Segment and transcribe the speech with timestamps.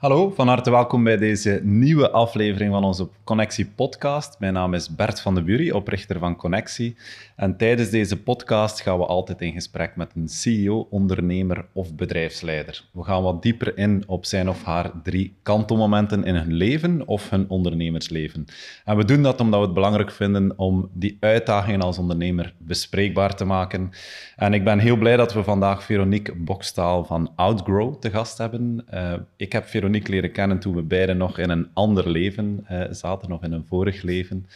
[0.00, 4.36] Hallo, van harte welkom bij deze nieuwe aflevering van onze Connectie podcast.
[4.38, 6.96] Mijn naam is Bert van de Bury, oprichter van Connectie.
[7.36, 12.84] En tijdens deze podcast gaan we altijd in gesprek met een CEO, ondernemer of bedrijfsleider.
[12.92, 17.30] We gaan wat dieper in op zijn of haar drie kantelmomenten in hun leven of
[17.30, 18.44] hun ondernemersleven.
[18.84, 23.34] En we doen dat omdat we het belangrijk vinden om die uitdagingen als ondernemer bespreekbaar
[23.34, 23.90] te maken.
[24.36, 28.84] En ik ben heel blij dat we vandaag Veronique Bokstaal van Outgrow te gast hebben.
[28.94, 32.66] Uh, ik heb Veronique Veronique leren kennen toen we beiden nog in een ander leven
[32.70, 34.46] uh, zaten, nog in een vorig leven.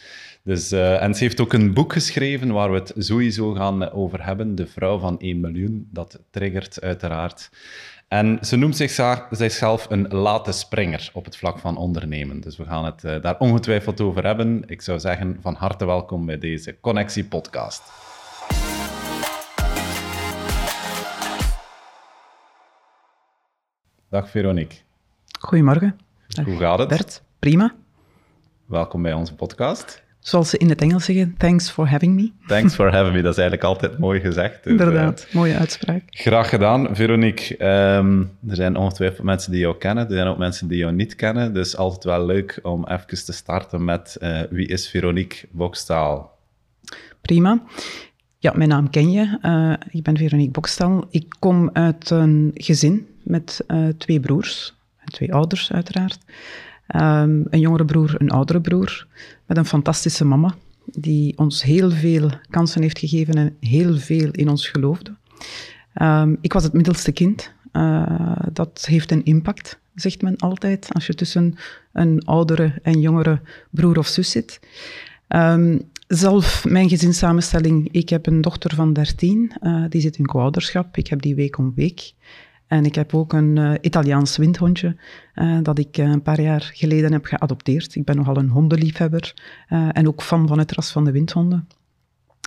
[0.43, 4.25] Dus, uh, en ze heeft ook een boek geschreven waar we het sowieso gaan over
[4.25, 5.87] hebben, De Vrouw van 1 miljoen.
[5.91, 7.49] Dat triggert uiteraard.
[8.07, 8.77] En ze noemt
[9.29, 12.39] zichzelf een late springer op het vlak van ondernemen.
[12.39, 14.63] Dus we gaan het daar ongetwijfeld over hebben.
[14.65, 17.81] Ik zou zeggen, van harte welkom bij deze Connectie Podcast.
[24.09, 24.84] Dag Veronique.
[25.45, 25.95] Goedemorgen.
[26.45, 26.87] Hoe gaat het?
[26.87, 27.73] Bert, prima.
[28.65, 30.03] Welkom bij onze podcast.
[30.19, 32.31] Zoals ze in het Engels zeggen, thanks for having me.
[32.47, 34.63] Thanks for having me, dat is eigenlijk altijd mooi gezegd.
[34.63, 36.03] Dus, Inderdaad, uh, mooie uitspraak.
[36.07, 37.65] Graag gedaan, Veronique.
[37.97, 41.15] Um, er zijn ongetwijfeld mensen die jou kennen, er zijn ook mensen die jou niet
[41.15, 46.37] kennen, dus altijd wel leuk om even te starten met uh, wie is Veronique Bokstaal?
[47.21, 47.63] Prima.
[48.37, 49.37] Ja, mijn naam ken je.
[49.41, 51.05] Uh, ik ben Veronique Bokstaal.
[51.09, 53.65] Ik kom uit een gezin met
[53.97, 54.74] twee broers
[55.11, 56.17] twee ouders uiteraard.
[56.95, 59.07] Um, een jongere broer, een oudere broer,
[59.45, 64.49] met een fantastische mama, die ons heel veel kansen heeft gegeven en heel veel in
[64.49, 65.15] ons geloofde.
[66.01, 67.53] Um, ik was het middelste kind.
[67.73, 71.55] Uh, dat heeft een impact, zegt men altijd, als je tussen
[71.93, 74.59] een oudere en jongere broer of zus zit.
[75.29, 80.97] Um, zelf, mijn gezinssamenstelling, ik heb een dochter van 13, uh, die zit in co-ouderschap.
[80.97, 82.13] Ik heb die week om week.
[82.67, 84.95] En ik heb ook een uh, Italiaans windhondje
[85.35, 87.95] uh, dat ik uh, een paar jaar geleden heb geadopteerd.
[87.95, 89.33] Ik ben nogal een hondenliefhebber
[89.67, 91.67] en ook fan van het ras van de windhonden.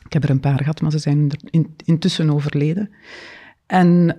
[0.05, 2.91] Ik heb er een paar gehad, maar ze zijn in, intussen overleden.
[3.67, 4.19] En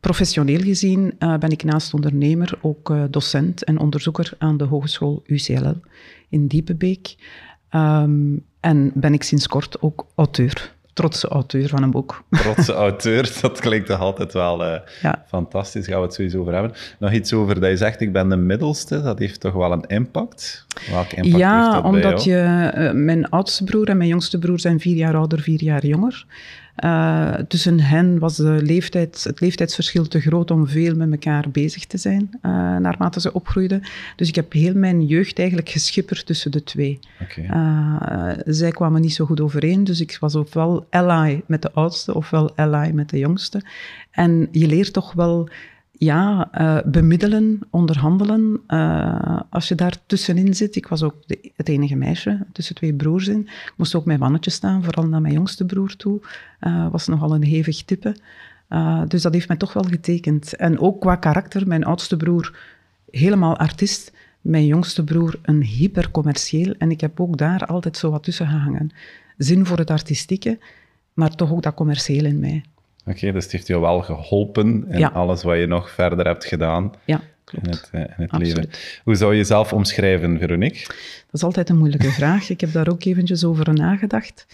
[0.00, 5.80] professioneel gezien ben ik naast ondernemer ook docent en onderzoeker aan de Hogeschool UCLL
[6.28, 7.14] in Diepenbeek.
[7.70, 12.24] Um, en ben ik sinds kort ook auteur trotse auteur van een boek.
[12.30, 15.24] Trotse auteur, dat klinkt toch altijd wel uh, ja.
[15.26, 15.82] fantastisch.
[15.82, 16.72] Daar gaan we het sowieso over hebben.
[16.98, 19.02] Nog iets over dat je zegt, ik ben de middelste.
[19.02, 20.66] Dat heeft toch wel een impact?
[20.90, 22.70] Welke impact ja, heeft dat omdat je...
[22.74, 26.26] Uh, mijn oudste broer en mijn jongste broer zijn vier jaar ouder, vier jaar jonger.
[26.84, 31.86] Uh, tussen hen was de leeftijd, het leeftijdsverschil te groot om veel met elkaar bezig
[31.86, 32.40] te zijn, uh,
[32.76, 33.82] naarmate ze opgroeiden.
[34.16, 36.98] Dus ik heb heel mijn jeugd eigenlijk geschipperd tussen de twee.
[37.22, 37.44] Okay.
[37.44, 42.14] Uh, zij kwamen niet zo goed overeen, dus ik was ofwel ally met de oudste,
[42.14, 43.62] ofwel ally met de jongste.
[44.10, 45.48] En je leert toch wel
[46.04, 48.60] ja, uh, bemiddelen, onderhandelen.
[48.68, 51.14] Uh, als je daar tussenin zit, ik was ook
[51.56, 53.40] het enige meisje tussen twee broers in.
[53.40, 56.20] Ik moest ook mijn mannetje staan, vooral naar mijn jongste broer toe.
[56.60, 58.16] Uh, was nogal een hevig type.
[59.08, 60.56] dus dat heeft mij toch wel getekend.
[60.56, 62.58] En ook qua karakter, mijn oudste broer
[63.10, 64.12] helemaal artiest.
[64.40, 66.74] Mijn jongste broer een hypercommercieel.
[66.78, 68.90] En ik heb ook daar altijd zo wat tussen gehangen.
[69.36, 70.58] Zin voor het artistieke,
[71.12, 72.64] maar toch ook dat commerciële in mij.
[73.06, 76.44] Oké, okay, dus het heeft jou wel geholpen in alles wat je nog verder hebt
[76.44, 77.66] gedaan ja, klopt.
[77.66, 78.68] in het, uh, in het leven.
[79.04, 80.84] Hoe zou je jezelf omschrijven, Veronique?
[80.86, 82.50] Dat is altijd een moeilijke vraag.
[82.50, 84.46] Ik heb daar ook eventjes over nagedacht.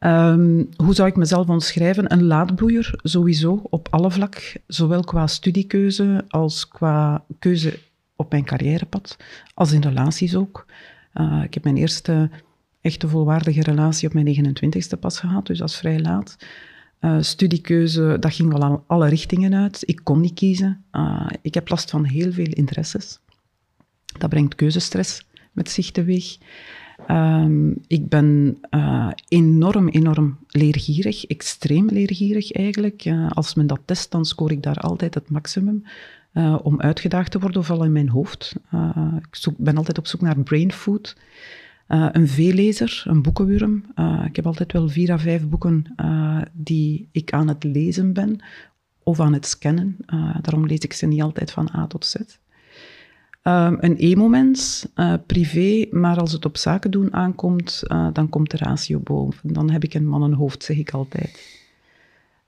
[0.00, 2.12] Um, hoe zou ik mezelf omschrijven?
[2.12, 4.52] Een laadbloeier, sowieso, op alle vlak.
[4.66, 7.78] Zowel qua studiekeuze als qua keuze
[8.16, 9.16] op mijn carrièrepad,
[9.54, 10.66] als in relaties ook.
[11.14, 12.30] Uh, ik heb mijn eerste
[12.80, 16.36] echte volwaardige relatie op mijn 29ste pas gehad, dus dat is vrij laat.
[17.00, 19.82] Uh, studiekeuze, dat ging wel aan alle richtingen uit.
[19.86, 20.84] Ik kon niet kiezen.
[20.92, 23.18] Uh, ik heb last van heel veel interesses.
[24.18, 26.38] Dat brengt keuzestress met zich teweeg.
[27.08, 33.12] Um, ik ben uh, enorm, enorm leergierig, extreem leergierig eigenlijk.
[33.28, 35.82] als men dat test, dan scoor ik daar altijd het maximum.
[36.62, 38.54] om uitgedaagd te worden, vooral in mijn hoofd.
[39.18, 41.16] ik zoek, ben altijd op zoek naar brain food.
[41.90, 43.84] Uh, een veellezer, een boekenwurm.
[43.96, 48.12] Uh, ik heb altijd wel vier à vijf boeken uh, die ik aan het lezen
[48.12, 48.44] ben
[49.02, 49.96] of aan het scannen.
[50.40, 52.14] daarom lees ik ze niet altijd van A tot Z.
[52.14, 54.86] Um, een emo-mens,
[55.26, 57.82] privé, maar als het op zaken doen aankomt,
[58.12, 59.52] dan komt de ratio boven.
[59.52, 61.58] Dan heb ik een mannenhoofd, zeg ik altijd.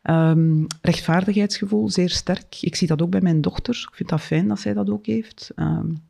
[0.02, 2.58] Um, rechtvaardigheidsgevoel, zeer sterk.
[2.60, 3.86] Ik zie dat ook bij mijn dochter.
[3.90, 5.50] Ik vind dat fijn dat zij dat ook heeft.
[5.56, 6.02] Um,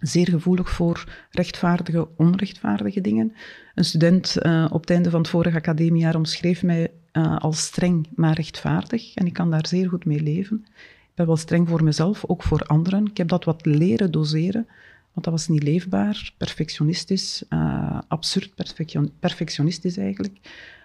[0.00, 3.32] zeer gevoelig voor rechtvaardige, onrechtvaardige dingen.
[3.74, 8.06] Een student uh, op het einde van het vorige academiejaar omschreef mij uh, als streng,
[8.14, 9.14] maar rechtvaardig.
[9.14, 10.66] En ik kan daar zeer goed mee leven.
[11.00, 13.06] Ik ben wel streng voor mezelf, ook voor anderen.
[13.06, 14.66] Ik heb dat wat leren doseren,
[15.12, 18.54] want dat was niet leefbaar, perfectionistisch, uh, absurd
[19.20, 20.36] perfectionistisch eigenlijk.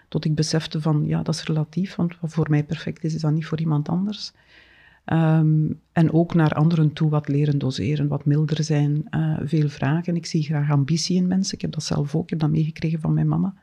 [0.10, 3.22] Tot ik besefte van, ja, dat is relatief, want wat voor mij perfect is, is
[3.22, 4.34] dat niet voor iemand anders.
[5.06, 10.16] Ehm, en ook naar anderen toe wat leren doseren, wat milder zijn, uh, veel vragen.
[10.16, 11.56] Ik zie graag ambitie in mensen.
[11.56, 13.56] Ik heb dat zelf ook, ik heb dat meegekregen van mijn mama.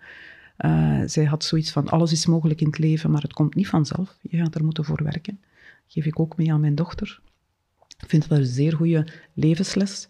[0.59, 3.69] Uh, zij had zoiets van, alles is mogelijk in het leven, maar het komt niet
[3.69, 4.19] vanzelf.
[4.23, 5.39] Je gaat er moeten voor werken.
[5.41, 7.21] Dat geef ik ook mee aan mijn dochter.
[7.99, 10.09] Ik vind dat een zeer goede levensles.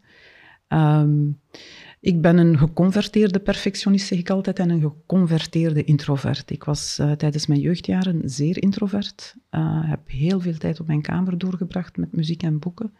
[0.68, 1.40] Um,
[2.00, 6.50] ik ben een geconverteerde perfectionist, zeg ik altijd, en een geconverteerde introvert.
[6.50, 9.34] Ik was uh, tijdens mijn jeugdjaren zeer introvert.
[9.50, 12.94] Uh, heb heel veel tijd op mijn kamer doorgebracht met muziek en boeken.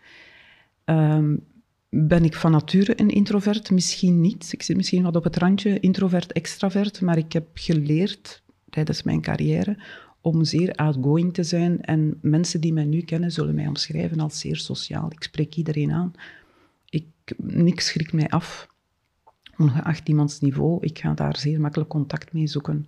[0.85, 1.45] Um,
[1.89, 3.71] ben ik van nature een introvert?
[3.71, 4.53] Misschien niet.
[4.53, 9.79] Ik zit misschien wat op het randje introvert-extravert, maar ik heb geleerd tijdens mijn carrière
[10.21, 11.81] om zeer outgoing te zijn.
[11.81, 15.13] En mensen die mij nu kennen zullen mij omschrijven als zeer sociaal.
[15.13, 16.13] Ik spreek iedereen aan.
[16.89, 17.07] Ik,
[17.37, 18.69] niks schrikt mij af
[19.61, 22.87] ongeacht iemands niveau, ik ga daar zeer makkelijk contact mee zoeken.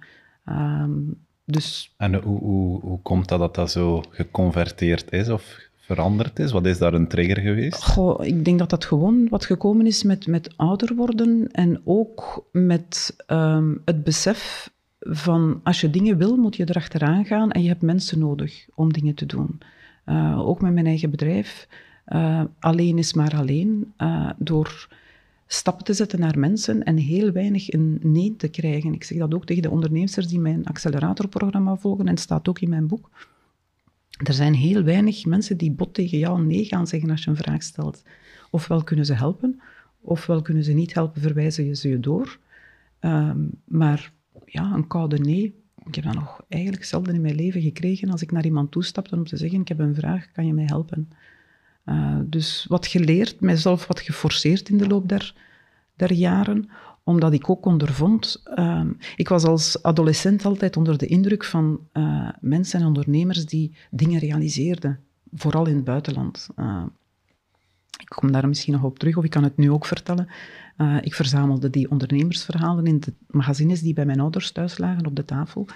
[0.49, 1.15] Um,
[1.45, 1.95] dus...
[1.97, 6.53] En hoe, hoe, hoe komt dat dat dat zo geconverteerd is of veranderd is?
[6.53, 7.85] Wat is daar een trigger geweest?
[7.85, 12.45] Goh, ik denk dat dat gewoon wat gekomen is met, met ouder worden en ook
[12.53, 14.71] met um, het besef
[15.01, 18.93] van als je dingen wil, moet je erachteraan gaan en je hebt mensen nodig om
[18.93, 19.61] dingen te doen.
[20.07, 21.69] Uh, ook met mijn eigen bedrijf.
[22.09, 23.93] Uh, alleen is maar alleen.
[23.99, 24.89] Uh, door
[25.53, 28.95] stappen te zetten naar mensen en heel weinig een nee te krijgen.
[28.95, 32.61] Ik zeg dat ook tegen de ondernemers die mijn acceleratorprogramma volgen en het staat ook
[32.61, 33.11] in mijn boek.
[34.25, 37.37] Er zijn heel weinig mensen die bot tegen jou nee gaan zeggen als je een
[37.37, 38.03] vraag stelt.
[38.51, 39.61] Ofwel kunnen ze helpen,
[40.01, 42.39] ofwel kunnen ze niet helpen, verwijzen ze je door.
[43.01, 44.13] Um, maar
[44.45, 45.55] ja, een koude nee,
[45.87, 49.15] ik heb dat nog eigenlijk zelden in mijn leven gekregen als ik naar iemand toestapte
[49.15, 51.09] om te zeggen, ik heb een vraag, kan je mij helpen?
[51.85, 55.35] Uh, dus wat geleerd, mijzelf wat geforceerd in de loop der,
[56.13, 56.71] jaren,
[57.05, 58.43] omdat ik ook ondervond.
[58.55, 58.85] Uh,
[59.17, 64.19] ik was als adolescent altijd onder de indruk van uh, mensen en ondernemers die dingen
[64.19, 65.01] realiseerden,
[65.35, 66.49] vooral in het buitenland.
[67.99, 70.29] ik kom daar misschien nog op terug, of ik kan het nu ook vertellen.
[71.01, 75.25] ik verzamelde die ondernemersverhalen in de magazines die bij mijn ouders thuis lagen op de
[75.25, 75.67] tafel.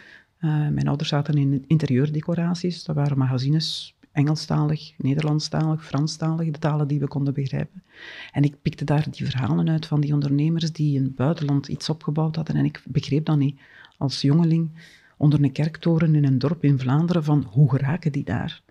[0.71, 7.09] mijn ouders zaten in interieurdecoraties, dat waren magazines Engelstalig, Nederlandstalig, Franstalig, de talen die we
[7.09, 7.83] konden begrijpen.
[8.33, 11.89] En ik pikte daar die verhalen uit van die ondernemers die in het buitenland iets
[11.89, 12.57] opgebouwd hadden.
[12.57, 13.61] En ik begreep dat niet
[13.99, 14.71] als jongeling
[15.17, 18.63] onder een kerktoren in een dorp in Vlaanderen van hoe geraken die daar?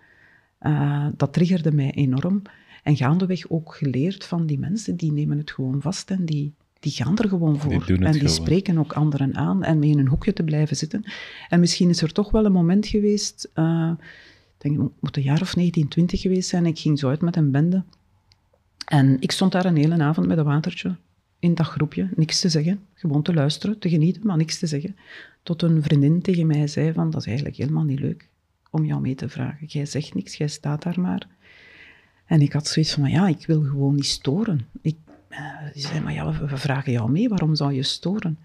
[0.60, 2.42] Uh, dat triggerde mij enorm.
[2.82, 6.92] En gaandeweg ook geleerd van die mensen, die nemen het gewoon vast en die, die
[6.92, 7.86] gaan er gewoon voor.
[7.86, 11.04] Die en die spreken ook anderen aan en mee in een hoekje te blijven zitten.
[11.48, 13.50] En misschien is er toch wel een moment geweest...
[13.54, 13.90] Uh,
[14.58, 16.66] denk, het moet een jaar of 1920 geweest zijn.
[16.66, 17.84] Ik ging zo uit met een bende.
[18.86, 20.96] En ik stond daar een hele avond met een watertje
[21.38, 22.80] in dat groepje, niks te zeggen.
[22.94, 24.96] Gewoon te luisteren, te genieten, maar niks te zeggen.
[25.42, 28.28] Tot een vriendin tegen mij zei van, dat is eigenlijk helemaal niet leuk
[28.70, 29.66] om jou mee te vragen.
[29.66, 31.26] Jij zegt niks, jij staat daar maar.
[32.24, 34.66] En ik had zoiets van, ja, ik wil gewoon niet storen.
[34.80, 34.96] Ik,
[35.72, 38.38] die zei, maar ja, we, we vragen jou mee, waarom zou je storen?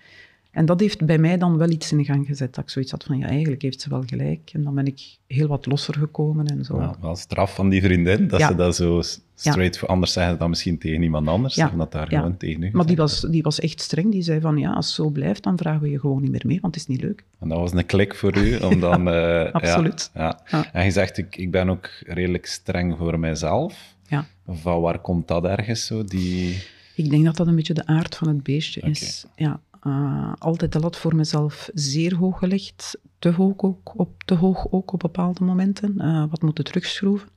[0.52, 2.56] En dat heeft bij mij dan wel iets in gang gezet.
[2.56, 4.50] Dat ik zoiets had van, ja, eigenlijk heeft ze wel gelijk.
[4.54, 6.80] En dan ben ik heel wat losser gekomen en zo.
[6.80, 9.02] Ja, wel straf van die vriendin, dat ze dat zo
[9.36, 9.76] straight...
[9.76, 9.88] Ja.
[9.88, 11.74] Anders zeggen dan misschien tegen iemand anders, ja.
[11.78, 14.12] dat daar gewoon tegen u Maar die was, die was echt streng.
[14.12, 16.44] Die zei van, ja, als het zo blijft, dan vragen we je gewoon niet meer
[16.46, 17.24] mee, want het is niet leuk.
[17.40, 19.08] En dat was een klik voor u, om dan...
[19.08, 20.12] uh, absoluut.
[20.14, 20.40] Ja,
[20.74, 23.96] En je zegt, ik, ik ben ook redelijk streng voor mijzelf.
[24.08, 24.26] Ja.
[24.48, 26.64] Van waar komt dat ergens zo, die...
[26.96, 29.26] Ik denk dat dat een beetje de aard van het beestje is.
[29.36, 32.98] Ja, uh, altijd de lat voor mezelf zeer hoog gelegd.
[33.20, 35.94] Te hoog ook op, te hoog ook op bepaalde momenten.
[35.98, 37.30] Uh, wat moeten terugschroeven.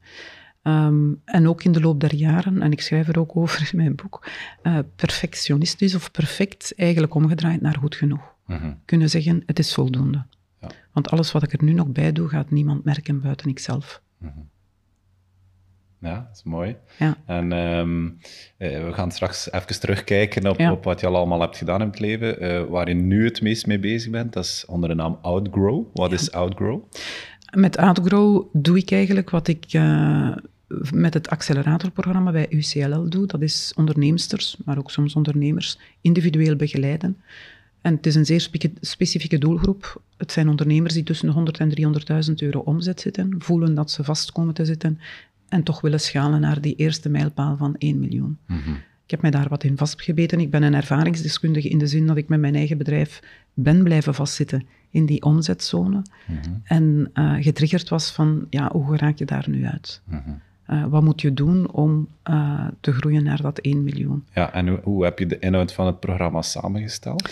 [0.62, 3.76] Um, en ook in de loop der jaren, en ik schrijf er ook over in
[3.76, 4.26] mijn boek,
[4.62, 8.34] uh, perfectionistisch of perfect eigenlijk omgedraaid naar goed genoeg.
[8.46, 8.80] Mm -hmm.
[8.84, 10.26] Kunnen zeggen, het is voldoende.
[10.60, 10.68] Ja.
[10.92, 14.02] Want alles wat ik er nu nog bij doe, gaat niemand merken buiten ikzelf.
[14.18, 14.48] Mm -hmm.
[16.04, 16.76] Ja, dat is mooi.
[16.98, 17.16] Ja.
[17.26, 18.18] En um,
[18.58, 21.98] we gaan straks even terugkijken op, op, wat je al allemaal hebt gedaan in het
[21.98, 22.42] leven.
[22.42, 25.86] Uh, waar je nu het meest mee bezig bent, dat is onder de naam Outgrow.
[25.92, 26.82] Wat is Outgrow?
[27.54, 30.36] Met Outgrow doe ik eigenlijk wat ik uh,
[30.92, 33.26] met het acceleratorprogramma bij UCLL doe.
[33.26, 37.16] Dat is onderneemsters, maar ook soms ondernemers, individueel begeleiden.
[37.80, 38.48] En het is een zeer
[38.80, 40.02] specifieke doelgroep.
[40.16, 41.94] Het zijn ondernemers die tussen de 100 en
[42.28, 45.00] 300.000 euro omzet zitten, voelen dat ze vast komen te zitten
[45.54, 48.38] en toch willen schalen naar die eerste mijlpaal van 1 miljoen.
[48.46, 48.70] Mhm.
[49.04, 50.40] Ik heb mij daar wat in vastgebeten.
[50.40, 53.20] Ik ben een ervaringsdeskundige in de zin dat ik met mijn eigen bedrijf
[53.54, 56.02] ben blijven vastzitten in die omzetzone.
[56.64, 60.02] En uh, getriggerd was van, ja, hoe raak je daar nu uit?
[60.70, 64.24] Uh, wat moet je doen om uh, te groeien naar dat 1 miljoen?
[64.34, 67.30] Ja, en hoe, hoe, heb je de inhoud van het programma samengesteld?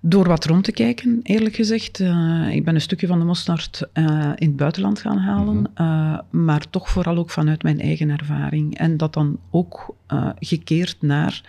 [0.00, 2.00] Door wat rond te kijken, eerlijk gezegd.
[2.00, 3.88] Uh, ik ben een stukje van de mosterd
[4.34, 6.44] in het buitenland gaan halen, mm -hmm.
[6.44, 8.78] maar toch vooral ook vanuit mijn eigen ervaring.
[8.78, 9.94] En dat dan ook
[10.38, 11.42] gekeerd naar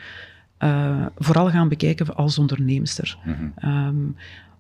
[1.18, 3.18] vooral gaan bekijken als onderneemster.
[3.24, 3.88] Mm -hmm.
[3.88, 4.16] um,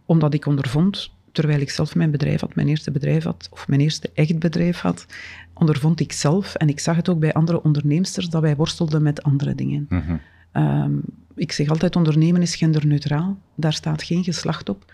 [0.05, 3.81] omdat ik ondervond terwijl ik zelf mijn bedrijf had, mijn eerste bedrijf had, of mijn
[3.81, 5.05] eerste echt bedrijf had,
[5.53, 9.23] ondervond ik zelf, en ik zag het ook bij andere onderneemsters, dat wij worstelden met
[9.23, 9.85] andere dingen.
[9.89, 10.19] Mm -hmm.
[10.63, 11.01] um,
[11.35, 13.37] ik zeg altijd, ondernemen is genderneutraal.
[13.55, 14.93] Daar staat geen geslacht op.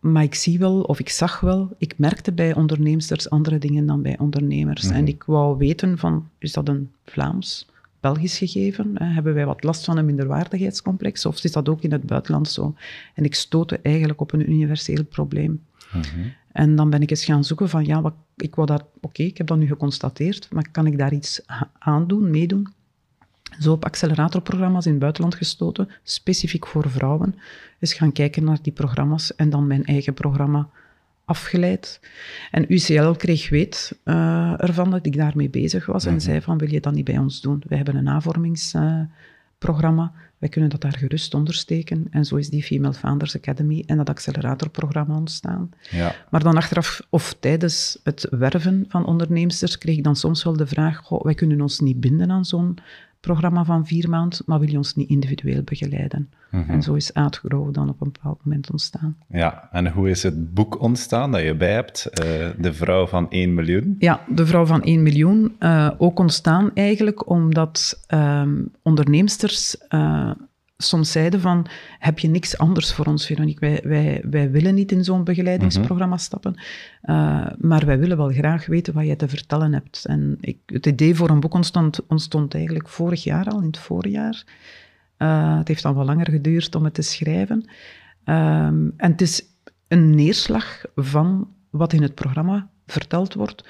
[0.00, 4.02] Maar ik zie wel, of ik zag wel, ik merkte bij onderneemsters andere dingen dan
[4.02, 4.82] bij ondernemers.
[4.82, 4.98] Mm -hmm.
[4.98, 7.68] En ik wou weten van, is dat een Vlaams,
[8.00, 8.90] Belgisch gegeven?
[8.94, 9.04] Hè?
[9.04, 11.26] Hebben wij wat last van een minderwaardigheidscomplex?
[11.26, 12.74] Of is dat ook in het buitenland zo?
[13.14, 15.62] En ik stootte eigenlijk op een universeel probleem.
[15.92, 16.32] Mm -hmm.
[16.52, 19.26] En dan ben ik eens gaan zoeken van, ja, wat, ik wou dat, oké, okay,
[19.26, 21.40] ik heb dat nu geconstateerd, maar kan ik daar iets
[21.78, 22.68] aan doen, meedoen?
[23.58, 27.34] Zo op acceleratorprogramma's in het buitenland gestoten, specifiek voor vrouwen.
[27.78, 30.68] Eens gaan kijken naar die programma's en dan mijn eigen programma
[31.24, 32.00] afgeleid.
[32.50, 36.26] En UCL kreeg weet uh, ervan dat ik daarmee bezig was en mm -hmm.
[36.26, 37.62] zei van, wil je dat niet bij ons doen?
[37.66, 42.06] We hebben een navormingsprogramma, uh, wij kunnen dat daar gerust ondersteken.
[42.10, 45.70] En zo is die Female Founders Academy en dat acceleratorprogramma ontstaan.
[45.90, 46.14] Ja.
[46.30, 50.66] Maar dan achteraf, of tijdens het werven van onderneemsters, kreeg ik dan soms wel de
[50.66, 52.78] vraag, goh, wij kunnen ons niet binden aan zo'n
[53.20, 56.30] programma van vier maanden, maar wil je ons niet individueel begeleiden?
[56.50, 56.70] Mm -hmm.
[56.70, 59.16] En zo is Aatgrow dan op een bepaald moment ontstaan.
[59.28, 62.08] Ja, en hoe is het boek ontstaan dat je bij hebt?
[62.10, 62.24] Uh,
[62.58, 63.96] de Vrouw van 1 miljoen?
[63.98, 65.56] Ja, De Vrouw van 1 miljoen.
[65.60, 70.30] Uh, ook ontstaan eigenlijk omdat um, onderneemsters uh,
[70.82, 71.66] soms zeiden van,
[71.98, 73.68] heb je niks anders voor ons, Veronique?
[73.68, 76.20] Wij, wij, wij willen niet in zo'n begeleidingsprogramma mm -hmm.
[76.20, 76.54] stappen,
[77.04, 80.04] uh, maar wij willen wel graag weten wat jij te vertellen hebt.
[80.04, 83.78] En ik, het idee voor een boek ontstond, ontstond eigenlijk vorig jaar al, in het
[83.78, 84.44] voorjaar.
[85.18, 87.70] Uh, het heeft al wat langer geduurd om het te schrijven.
[88.24, 89.42] Um, en het is
[89.88, 93.64] een neerslag van wat in het programma verteld wordt,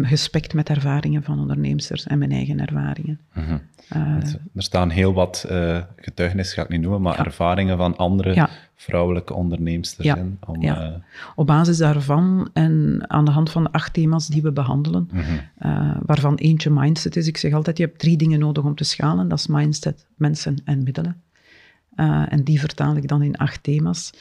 [0.00, 3.20] gespekt met ervaringen van onderneemsters en mijn eigen ervaringen.
[3.34, 3.60] Mm -hmm.
[3.96, 4.16] uh,
[4.54, 7.24] er staan heel wat uh, getuigenissen, ga ik niet noemen, maar ja.
[7.24, 8.48] ervaringen van andere ja.
[8.74, 10.16] vrouwelijke onderneemsters ja.
[10.16, 10.38] in.
[10.46, 10.88] Om, uh...
[11.34, 15.20] Op basis daarvan en aan de hand van de acht thema's die we behandelen, mm
[15.20, 15.98] -hmm.
[16.06, 17.26] waarvan eentje mindset is.
[17.26, 19.28] Ik zeg altijd, je hebt drie dingen nodig om te schalen.
[19.28, 21.22] Dat is mindset, mensen en middelen.
[22.28, 24.12] en die vertaal ik dan in acht thema's.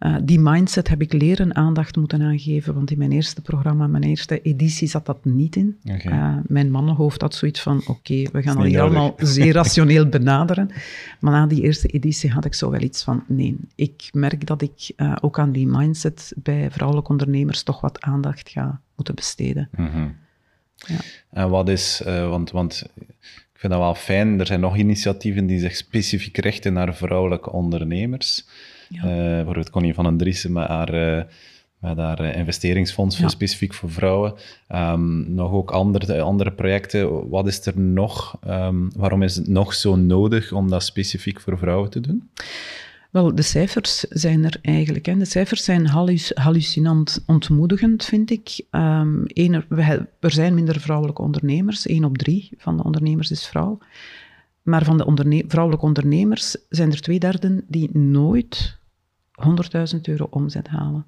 [0.00, 4.02] Uh, die mindset heb ik leren aandacht moeten aangeven, want in mijn eerste programma, mijn
[4.02, 5.78] eerste editie, zat dat niet in.
[5.84, 6.12] Okay.
[6.12, 10.06] Uh, mijn mannenhoofd had zoiets van, oké, okay, we gaan dat hier allemaal zeer rationeel
[10.06, 10.70] benaderen.
[11.20, 14.62] Maar na die eerste editie had ik zo wel iets van, nee, ik merk dat
[14.62, 19.68] ik uh, ook aan die mindset bij vrouwelijke ondernemers toch wat aandacht ga moeten besteden.
[19.76, 20.16] Mm -hmm.
[20.76, 20.98] ja.
[21.30, 22.90] En wat is, want, want
[23.52, 27.52] ik vind dat wel fijn, er zijn nog initiatieven die zich specifiek richten naar vrouwelijke
[27.52, 28.46] ondernemers.
[28.92, 29.02] Ja.
[29.02, 31.22] Uh, bijvoorbeeld Connie van den Driessen met haar, uh,
[31.78, 33.28] met haar uh, investeringsfonds ja.
[33.28, 34.34] specifiek voor vrouwen.
[34.68, 37.28] Um, nog ook andere, andere projecten.
[37.28, 38.38] Wat is er nog?
[38.48, 42.30] Um, waarom is het nog zo nodig om dat specifiek voor vrouwen te doen?
[43.10, 45.06] Wel, de cijfers zijn er eigenlijk.
[45.06, 45.16] Hè.
[45.16, 45.86] De cijfers zijn
[46.34, 48.64] hallucinant ontmoedigend, vind ik.
[48.70, 51.88] Um, een, we, er zijn minder vrouwelijke ondernemers.
[51.88, 53.78] Eén op drie van de ondernemers is vrouw.
[54.62, 58.78] Maar van de onderne vrouwelijke ondernemers zijn er twee derden die nooit
[59.94, 61.04] 100.000 euro omzet halen.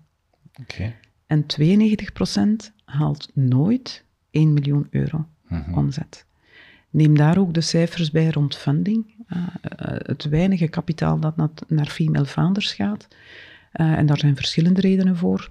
[0.60, 0.96] Okay.
[1.26, 5.74] En 92% haalt nooit 1 miljoen euro -hmm.
[5.74, 6.26] omzet.
[6.90, 9.14] Neem daar ook de cijfers bij rond funding.
[9.28, 9.46] Uh, uh,
[9.98, 13.08] het weinige kapitaal dat naar, naar female founders gaat.
[13.10, 15.50] Uh, en daar zijn verschillende redenen voor.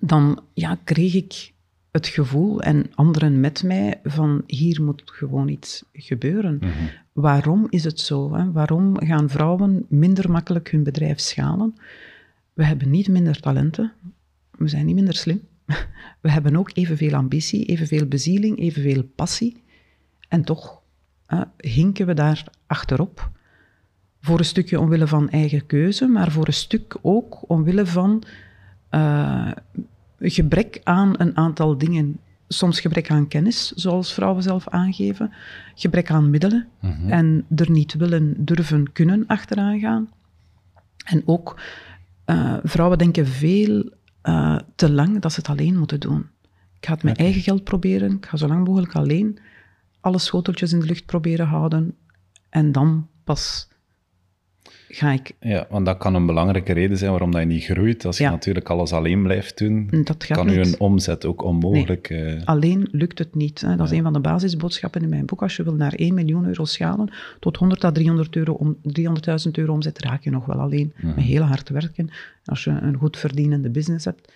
[0.00, 1.52] Dan ja, kreeg ik
[1.92, 6.54] het gevoel, en anderen met mij, van hier moet gewoon iets gebeuren.
[6.54, 6.88] Mm -hmm.
[7.12, 8.34] Waarom is het zo?
[8.34, 8.52] Hè?
[8.52, 11.74] Waarom gaan vrouwen minder makkelijk hun bedrijf schalen?
[12.52, 13.92] We hebben niet minder talenten,
[14.50, 15.40] we zijn niet minder slim.
[16.20, 19.62] We hebben ook evenveel ambitie, evenveel bezieling, evenveel passie.
[20.28, 20.82] En toch
[21.28, 23.30] uh, hinken we daar achterop.
[24.20, 28.22] Voor een stukje omwille van eigen keuze, maar voor een stuk ook omwille van
[28.90, 29.50] uh,
[30.30, 35.32] gebrek aan een aantal dingen soms gebrek aan kennis, zoals vrouwen zelf aangeven,
[35.74, 37.10] gebrek aan middelen mm -hmm.
[37.10, 40.10] en er niet willen, durven, kunnen achteraan gaan.
[41.04, 41.60] En ook
[42.26, 46.26] uh, vrouwen denken veel uh, te lang dat ze het alleen moeten doen.
[46.78, 47.24] Ik ga het met okay.
[47.24, 49.38] eigen geld proberen, ik ga zo lang mogelijk alleen
[50.00, 51.96] alle schoteltjes in de lucht proberen houden
[52.48, 53.68] En dan pas
[54.94, 55.32] ga ik...
[55.40, 58.04] Ja, want dat kan een belangrijke reden zijn waarom dat je niet groeit.
[58.04, 58.30] Als je Ja.
[58.30, 62.10] natuurlijk alles alleen blijft doen, Dat gaat kan je een omzet ook onmogelijk...
[62.10, 63.60] eh, Alleen lukt het niet.
[63.60, 63.76] Hè.
[63.76, 65.42] Dat is een van de basisboodschappen in mijn boek.
[65.42, 69.50] Als je wil naar 1 miljoen euro schalen, tot 100 à 300 euro om, 300.000
[69.52, 70.92] euro omzet, raak je nog wel alleen.
[71.02, 72.10] Met heel hard werken,
[72.44, 74.32] als je een goed verdienende business hebt.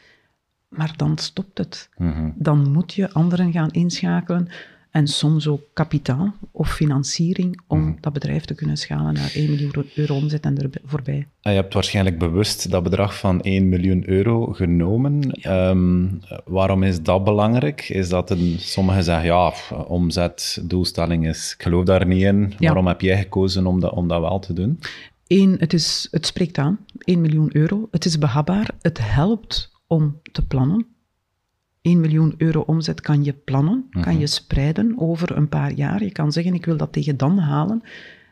[0.69, 1.89] Maar dan stopt het.
[1.97, 2.31] mhm.
[2.35, 4.49] Dan moet je anderen gaan inschakelen.
[4.97, 9.91] En soms ook kapitaal of financiering om dat bedrijf te kunnen schalen naar 1 miljoen
[9.95, 11.27] euro omzet en er voorbij.
[11.41, 15.31] En je hebt waarschijnlijk bewust dat bedrag van 1 miljoen euro genomen.
[15.31, 16.07] Ehm,
[16.45, 17.89] waarom is dat belangrijk?
[17.89, 22.55] Is dat een, sommigen zeggen, ja, pff, omzet, doelstelling is, ik geloof daar niet in.
[22.59, 22.67] Ja.
[22.67, 24.81] Waarom heb jij gekozen om dat, om dat wel te doen?
[25.27, 27.89] Eén, het, is, het spreekt aan, 1 miljoen euro.
[27.91, 28.71] Het is behapbaar.
[28.81, 30.96] Het helpt om te plannen.
[31.87, 36.03] 1 miljoen euro omzet kan je plannen, kan je spreiden over een paar jaar.
[36.05, 37.83] Je kan zeggen, ik wil dat tegen dan halen.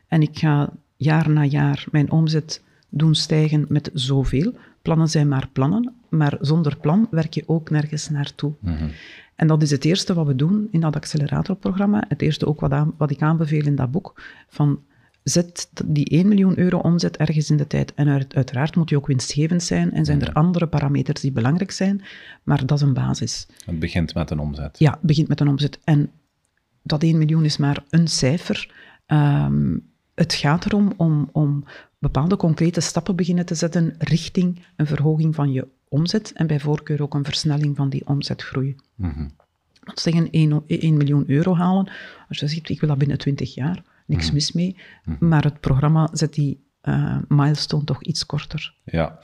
[0.08, 4.52] En ik ga jaar na jaar mijn omzet doen stijgen met zoveel.
[4.82, 8.52] Plannen zijn maar plannen, maar zonder plan werk je ook nergens naartoe.
[9.34, 12.04] En dat is het eerste wat we doen in dat acceleratorprogramma.
[12.08, 14.22] Het eerste ook wat, aan- wat ik aanbeveel in dat boek.
[14.48, 14.78] Van
[15.24, 17.94] zet die 1 miljoen euro omzet ergens in de tijd.
[17.94, 21.70] En uit- uiteraard moet die ook winstgevend zijn en zijn er andere parameters die belangrijk
[21.70, 22.02] zijn,
[22.42, 23.46] maar dat is een basis.
[23.66, 24.78] Het begint met een omzet.
[24.78, 25.78] Ja, het begint met een omzet.
[25.84, 26.10] En
[26.82, 28.74] dat 1 miljoen is maar een cijfer.
[29.06, 29.76] Ehm,
[30.14, 31.64] het gaat erom om, om
[31.98, 37.02] bepaalde concrete stappen beginnen te zetten richting een verhoging van je omzet en bij voorkeur
[37.02, 38.76] ook een versnelling van die omzetgroei.
[39.84, 41.88] Want zeggen 1, 1 miljoen euro halen,
[42.28, 44.76] als je zegt ik wil dat binnen 20 jaar, niks mis mee,
[45.20, 48.74] maar het programma zet die eh, milestone toch iets korter.
[48.84, 49.18] Ja,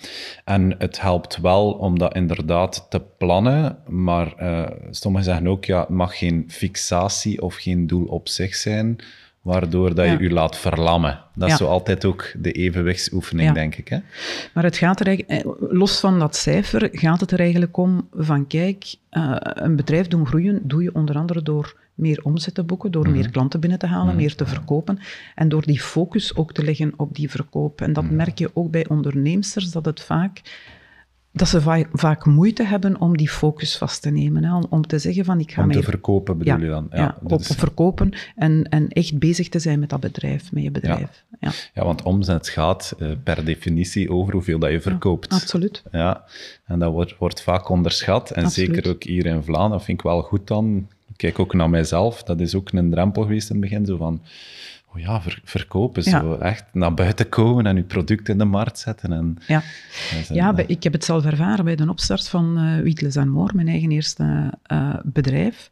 [0.44, 5.80] en het helpt wel om dat inderdaad te plannen, maar eh, sommigen zeggen ook, ja,
[5.80, 8.96] het mag geen fixatie of geen doel op zich zijn,
[9.42, 10.18] waardoor dat je Ja.
[10.18, 11.20] je laat verlammen.
[11.34, 13.54] Dat is zo altijd ook de evenwichtsoefening, Ja.
[13.54, 13.88] denk ik.
[13.88, 13.98] Hè?
[14.54, 18.08] Maar het gaat er eigenlijk, eh, los van dat cijfer, gaat het er eigenlijk om
[18.12, 22.90] van kijk, een bedrijf doen groeien doe je onder andere door meer omzet te boeken,
[22.90, 24.98] door meer klanten binnen te halen, meer te verkopen
[25.34, 27.80] en door die focus ook te leggen op die verkoop.
[27.80, 30.40] En dat merk je ook bij onderneemsters, dat het vaak
[31.32, 34.44] dat ze va- vaak moeite hebben om die focus vast te nemen.
[34.44, 36.86] Hè, om te zeggen van ik ga Om mij te verkopen bedoel ja, je dan?
[36.90, 40.62] Ja, dat op, is- verkopen en, en echt bezig te zijn met dat bedrijf, met
[40.62, 41.24] je bedrijf.
[41.40, 45.28] Ja, ja, want omzet gaat eh, per definitie over hoeveel dat je verkoopt.
[45.32, 45.82] absoluut.
[45.90, 46.24] Ja,
[46.66, 48.30] en dat wordt, wordt vaak onderschat.
[48.30, 48.74] En Absoluut.
[48.74, 50.88] zeker ook hier in Vlaanderen, dat vind ik wel goed dan.
[51.20, 54.22] Kijk ook naar mijzelf, dat is ook een drempel geweest in het begin, zo van,
[54.94, 56.20] oh ja, ver- verkopen, Ja.
[56.20, 59.12] zo echt naar buiten komen en je product in de markt zetten.
[59.12, 59.62] En, Ja.
[60.28, 63.68] Ja, bij- ik heb het zelf ervaren bij de opstart van eh Wheatless More, mijn
[63.68, 65.70] eigen eerste eh, bedrijf.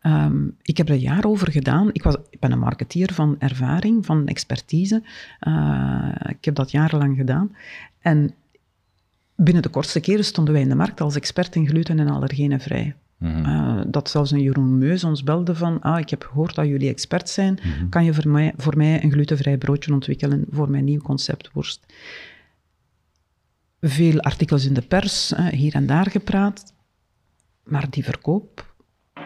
[0.00, 1.88] Ehm, ik heb er een jaar over gedaan.
[1.92, 5.02] Ik, was, ik ben een marketeer van ervaring, van expertise.
[5.40, 7.56] Eh, ik heb dat jarenlang gedaan.
[8.00, 8.34] En
[9.36, 12.10] binnen de kortste keren stonden wij in de markt als expert in gluten- en
[13.24, 13.84] allergenenvrij.
[13.84, 16.88] Eh, dat zelfs een Jeroen Meus ons belde van, ah, ik heb gehoord dat jullie
[16.88, 17.58] expert zijn,
[17.90, 21.86] kan je voor mij, voor mij een glutenvrij broodje ontwikkelen voor mijn nieuw concept worst?
[23.80, 26.74] Veel artikels in de pers, eh, hier en daar gepraat,
[27.64, 28.74] maar die verkoop,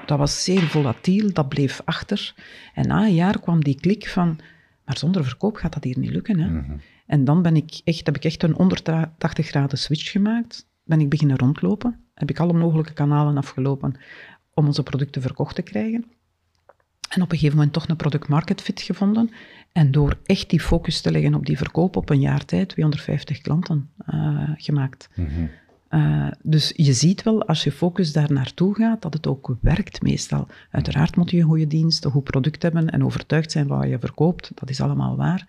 [0.07, 2.35] dat was zeer volatiel, dat bleef achter.
[2.75, 4.39] En na een jaar kwam die klik van,
[4.85, 6.39] maar zonder verkoop gaat dat hier niet lukken.
[6.39, 6.77] Hè?
[7.07, 10.67] En dan ben ik echt, heb ik echt een 180 graden switch gemaakt.
[10.85, 12.08] Ben ik beginnen rondlopen.
[12.19, 13.95] Heb ik alle mogelijke kanalen afgelopen
[14.55, 16.05] om onze producten verkocht te krijgen.
[17.09, 19.31] En op een gegeven moment toch een product market fit gevonden.
[19.73, 23.41] En door echt die focus te leggen op die verkoop op een jaar tijd, 250
[23.41, 25.09] klanten eh, gemaakt.
[25.89, 30.03] Eh, dus je ziet wel, als je focus daar naartoe gaat, dat het ook werkt
[30.03, 30.47] meestal.
[30.71, 33.99] Uiteraard moet je een goede dienst, een goed product hebben en overtuigd zijn wat je
[33.99, 34.51] verkoopt.
[34.55, 35.47] Dat is allemaal waar.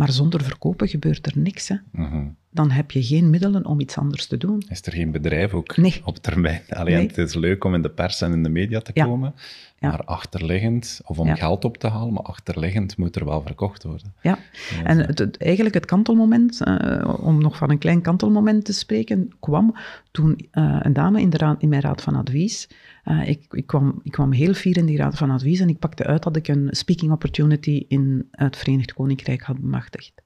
[0.00, 1.68] Maar zonder verkopen gebeurt er niks.
[1.68, 1.74] Hè.
[1.92, 2.24] Mhm.
[2.50, 4.62] Dan heb je geen middelen om iets anders te doen.
[4.68, 6.00] Is er geen bedrijf ook Nee.
[6.04, 6.60] op termijn?
[6.68, 7.06] Alleen Nee.
[7.06, 9.04] het is leuk om in de pers en in de media te Ja.
[9.04, 9.34] komen,
[9.78, 9.88] Ja.
[9.88, 11.34] maar achterliggend, of om Ja.
[11.34, 14.12] geld op te halen, maar achterliggend moet er wel verkocht worden.
[14.22, 14.38] Ja,
[14.84, 19.32] en het, het- eigenlijk het kantelmoment, eh, om nog van een klein kantelmoment te spreken,
[19.40, 19.74] kwam
[20.10, 22.68] toen eh, een dame in, de raad, in mijn raad van advies,
[23.04, 25.78] eh, ik, ik, kwam, ik kwam heel fier in die raad van advies en ik
[25.78, 30.22] pakte uit dat ik een speaking opportunity in het Verenigd Koninkrijk had bemachtigd.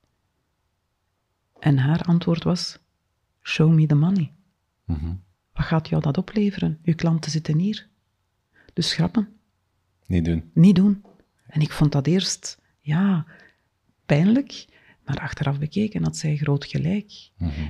[1.58, 2.78] En haar antwoord was,
[3.42, 4.32] show me the money.
[4.84, 5.14] Mhm.
[5.52, 6.78] Wat gaat jou dat opleveren?
[6.82, 7.88] Uw klanten zitten hier.
[8.72, 9.28] Dus schrappen.
[10.06, 10.50] Niet doen.
[10.54, 11.02] Niet doen.
[11.46, 13.26] En ik vond dat eerst, ja,
[14.06, 14.66] pijnlijk,
[15.04, 17.12] maar achteraf bekeken had zij groot gelijk.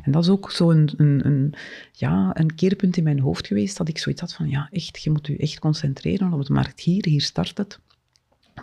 [0.03, 1.55] En dat is ook zo een, een, een,
[1.93, 5.11] ja, een keerpunt in mijn hoofd geweest, dat ik zoiets had van, ja, echt, je
[5.11, 7.79] moet je echt concentreren op de markt hier, hier start het.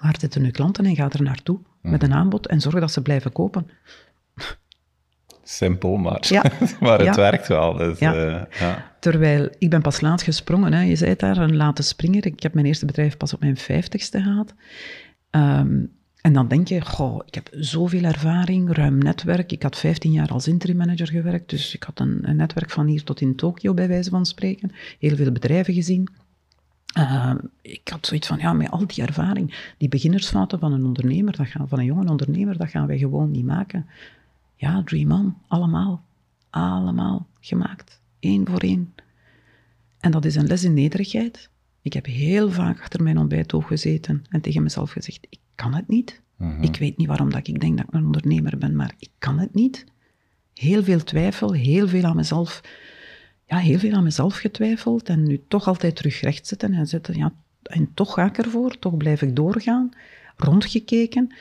[0.01, 1.59] Waar zitten uw klanten en ga er naartoe?
[1.81, 3.67] met een aanbod en zorg dat ze blijven kopen.
[5.43, 6.43] Simpel, maar, Ja.
[6.79, 7.15] maar het Ja.
[7.15, 7.73] werkt wel.
[7.73, 8.13] Dus, Ja.
[8.15, 8.91] eh, ja.
[8.99, 10.81] Terwijl, ik ben pas laat gesprongen, hè.
[10.81, 12.25] je zei het daar, een late springer.
[12.25, 14.53] Ik heb mijn eerste bedrijf pas op mijn vijftigste gehad.
[15.29, 15.83] Ehm,
[16.21, 19.51] en dan denk je, goh, ik heb zoveel ervaring, ruim netwerk.
[19.51, 23.03] Ik had 15 jaar als interim manager gewerkt, dus ik had een, netwerk van hier
[23.03, 24.71] tot in Tokio, bij wijze van spreken.
[24.99, 26.07] Heel veel bedrijven gezien.
[26.93, 31.37] Ehm, ik had zoiets van, ja, met al die ervaring, die beginnersfouten van een ondernemer,
[31.37, 33.87] dat gaan, van een jonge ondernemer, dat gaan wij gewoon niet maken.
[34.55, 36.03] Ja, Dream On, allemaal.
[36.49, 38.01] Allemaal gemaakt.
[38.19, 38.93] Eén voor één.
[39.99, 41.49] En dat is een les in nederigheid.
[41.81, 45.27] Ik heb heel vaak achter mijn ontbijttoog gezeten en tegen mezelf gezegd,
[45.61, 46.21] kan het niet.
[46.61, 49.39] Ik weet niet waarom dat ik denk dat ik een ondernemer ben, maar ik kan
[49.39, 49.85] het niet.
[50.53, 52.61] Heel veel twijfel, heel veel aan mezelf,
[53.45, 57.17] ja, heel veel aan mezelf getwijfeld en nu toch altijd terug recht zitten en zitten,
[57.17, 59.89] ja, en toch ga ik ervoor, toch blijf ik doorgaan,
[60.35, 61.33] rondgekeken.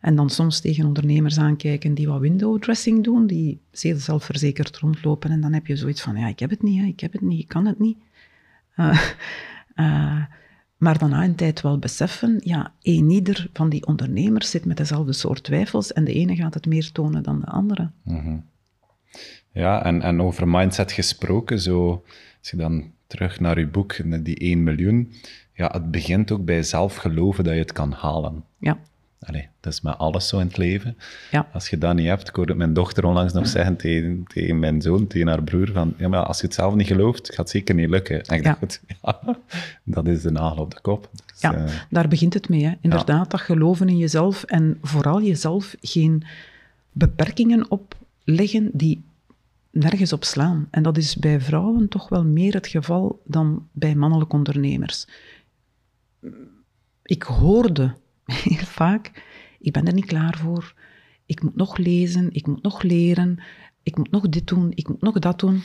[0.00, 5.30] En dan soms tegen ondernemers aankijken die wat window dressing doen, die zeer zelfverzekerd rondlopen.
[5.30, 7.20] En dan heb je zoiets van, ja, ik heb het niet, hè, ik heb het
[7.20, 7.98] niet, ik kan het niet.
[8.74, 9.00] Eh,
[9.74, 10.22] eh,
[10.76, 14.76] maar dan na een tijd wel beseffen, ja, een ieder van die ondernemers zit met
[14.76, 17.90] dezelfde soort twijfels en de ene gaat het meer tonen dan de andere.
[19.52, 22.04] Ja, en, en over mindset gesproken, zo,
[22.38, 25.12] als je dan terug naar je boek, die 1 miljoen,
[25.52, 28.44] ja, het begint ook bij zelf geloven dat je het kan halen.
[28.58, 28.78] Ja,
[29.20, 30.96] Allee, dat is met alles zo in het leven.
[31.30, 34.58] ja, Als je dat niet hebt, ik hoorde mijn dochter onlangs nog zeggen tegen, tegen
[34.58, 37.36] mijn zoon, tegen haar broer, van, ja, maar als je het zelf niet gelooft, gaat
[37.36, 38.22] het zeker niet lukken.
[38.24, 38.56] En ik Ja.
[38.60, 39.20] dacht, ja,
[39.84, 41.10] dat is de nagel op de kop.
[41.26, 41.54] Dus, ja.
[41.54, 42.64] eh, daar begint het mee.
[42.64, 42.72] Hè.
[42.80, 46.22] Inderdaad, dat geloven in jezelf en vooral jezelf geen
[46.92, 49.04] beperkingen opleggen die
[49.70, 50.68] nergens op slaan.
[50.70, 55.06] En dat is bij vrouwen toch wel meer het geval dan bij mannelijke ondernemers.
[57.02, 57.94] Ik hoorde
[58.50, 59.10] heel vaak,
[59.58, 60.74] ik ben er niet klaar voor,
[61.26, 63.38] ik moet nog lezen, ik moet nog leren,
[63.82, 65.62] ik moet nog dit doen, ik moet nog dat doen.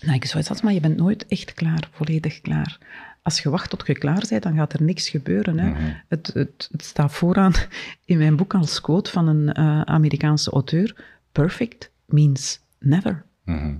[0.00, 2.78] Nou, ik zoiets had, maar je bent nooit echt klaar, volledig klaar.
[3.22, 5.58] Als je wacht tot je klaar bent, dan gaat er niks gebeuren.
[5.58, 5.72] Hè.
[6.08, 7.52] het, het, het staat vooraan
[8.04, 11.04] in mijn boek als quote van een eh, Amerikaanse auteur.
[11.32, 13.24] Perfect means never.
[13.44, 13.76] mhm.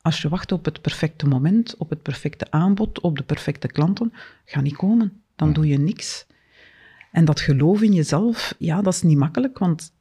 [0.00, 4.12] Als je wacht op het perfecte moment, op het perfecte aanbod, op de perfecte klanten,
[4.44, 5.22] ga niet komen.
[5.36, 6.26] Dan doe je niks.
[7.18, 9.92] En dat geloof in jezelf, ja, dat is niet makkelijk, want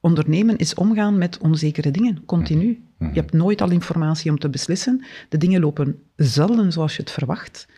[0.00, 2.82] ondernemen is omgaan met onzekere dingen, continu.
[2.98, 5.04] Je hebt nooit al informatie om te beslissen.
[5.28, 7.68] De dingen lopen zelden zoals je het verwacht.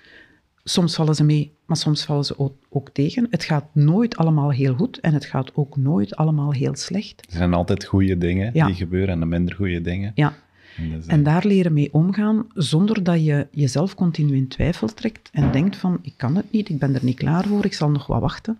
[0.64, 3.26] Soms vallen ze mee, maar soms vallen ze ook, ook tegen.
[3.30, 7.26] Het gaat nooit allemaal heel goed en het gaat ook nooit allemaal heel slecht.
[7.30, 8.66] Er zijn altijd goede dingen Ja.
[8.66, 10.12] die gebeuren en de minder goede dingen.
[10.14, 10.34] Ja,
[10.76, 15.52] En En daar leren mee omgaan, zonder dat je jezelf continu in twijfel trekt en
[15.52, 18.06] denkt van, ik kan het niet, ik ben er niet klaar voor, ik zal nog
[18.06, 18.58] wat wachten.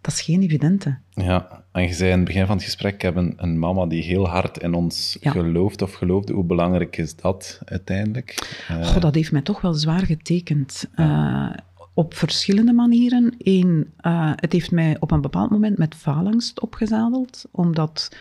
[0.00, 0.98] Dat is geen evidente.
[1.10, 3.86] Ja, en je zei in het begin van het gesprek, ik heb een, een mama
[3.86, 5.30] die heel hard in ons Ja.
[5.30, 6.32] gelooft of geloofde.
[6.32, 8.58] Hoe belangrijk is dat uiteindelijk?
[8.68, 10.88] Eh, Goh, dat heeft mij toch wel zwaar getekend.
[10.94, 11.50] Eh,
[11.94, 13.34] op verschillende manieren.
[13.38, 18.16] Eén, eh, het heeft mij op een bepaald moment met faalangst opgezadeld, omdat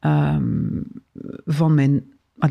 [0.00, 0.80] ehm,
[1.44, 2.02] van, mijn,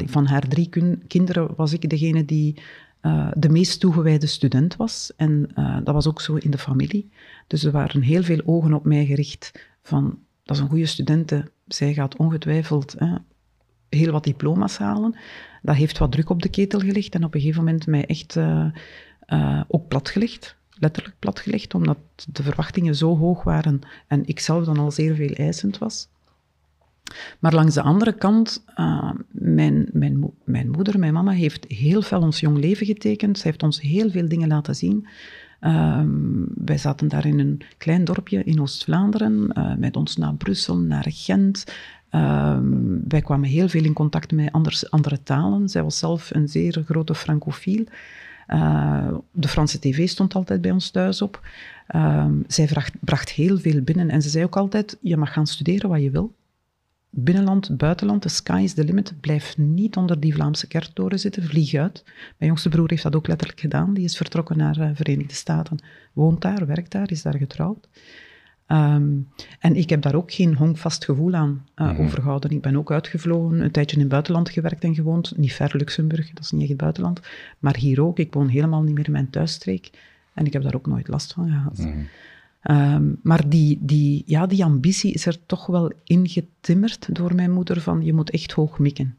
[0.06, 0.69] van haar drie
[1.08, 2.62] kinderen was ik degene die
[2.99, 5.12] eh, de meest toegewijde student was.
[5.15, 7.10] En eh, dat was ook zo in de familie.
[7.47, 11.52] Dus er waren heel veel ogen op mij gericht van, dat is een goede studente,
[11.67, 13.15] zij gaat ongetwijfeld hè,
[13.89, 15.15] heel wat diploma's halen.
[15.62, 18.36] Dat heeft wat druk op de ketel gelegd en op een gegeven moment mij echt
[18.36, 20.58] eh, ook platgelegd.
[20.69, 21.97] Letterlijk platgelegd, omdat
[22.32, 26.08] de verwachtingen zo hoog waren en ik zelf dan al zeer veel eisend was.
[27.39, 32.22] Maar langs de andere kant, eh, mijn, mijn, mijn moeder, mijn mama, heeft heel veel
[32.22, 33.38] ons jong leven getekend.
[33.38, 35.08] Ze heeft ons heel veel dingen laten zien.
[35.60, 40.78] Ehm, wij zaten daar in een klein dorpje in Oost-Vlaanderen, eh, met ons naar Brussel,
[40.78, 41.63] naar Gent.
[42.10, 44.52] Ehm, wij kwamen heel veel in contact met
[44.89, 45.69] andere talen.
[45.69, 47.84] Zij was zelf een zeer grote francofiel.
[48.48, 51.48] Eh, de Franse tv stond altijd bij ons thuis op.
[51.88, 52.69] Ehm, zij
[53.00, 56.12] bracht heel veel binnen en ze zei ook altijd, je mag gaan studeren wat je
[56.12, 56.34] wil.
[57.12, 59.13] Binnenland, buitenland, the sky is the limit.
[59.22, 62.04] Blijf niet onder die Vlaamse kerktoren zitten, vlieg uit.
[62.06, 63.93] Mijn jongste broer heeft dat ook letterlijk gedaan.
[63.93, 65.80] Die is vertrokken naar de Verenigde Staten,
[66.13, 67.88] woont daar, werkt daar, is daar getrouwd.
[68.65, 69.17] Ehm,
[69.60, 72.52] en ik heb daar ook geen honkvast gevoel aan eh, overgehouden.
[72.52, 75.38] Ik ben ook uitgevlogen, een tijdje in het buitenland gewerkt en gewoond.
[75.38, 77.19] Niet ver Luxemburg, dat is niet echt het buitenland.
[77.60, 78.19] Maar hier ook.
[78.19, 79.89] Ik woon helemaal niet meer in mijn thuisstreek.
[80.34, 81.88] En ik heb daar ook nooit last van gehad.
[82.62, 87.82] Ehm, maar die, die, ja, die ambitie is er toch wel ingetimmerd door mijn moeder
[87.82, 89.17] van je moet echt hoog mikken.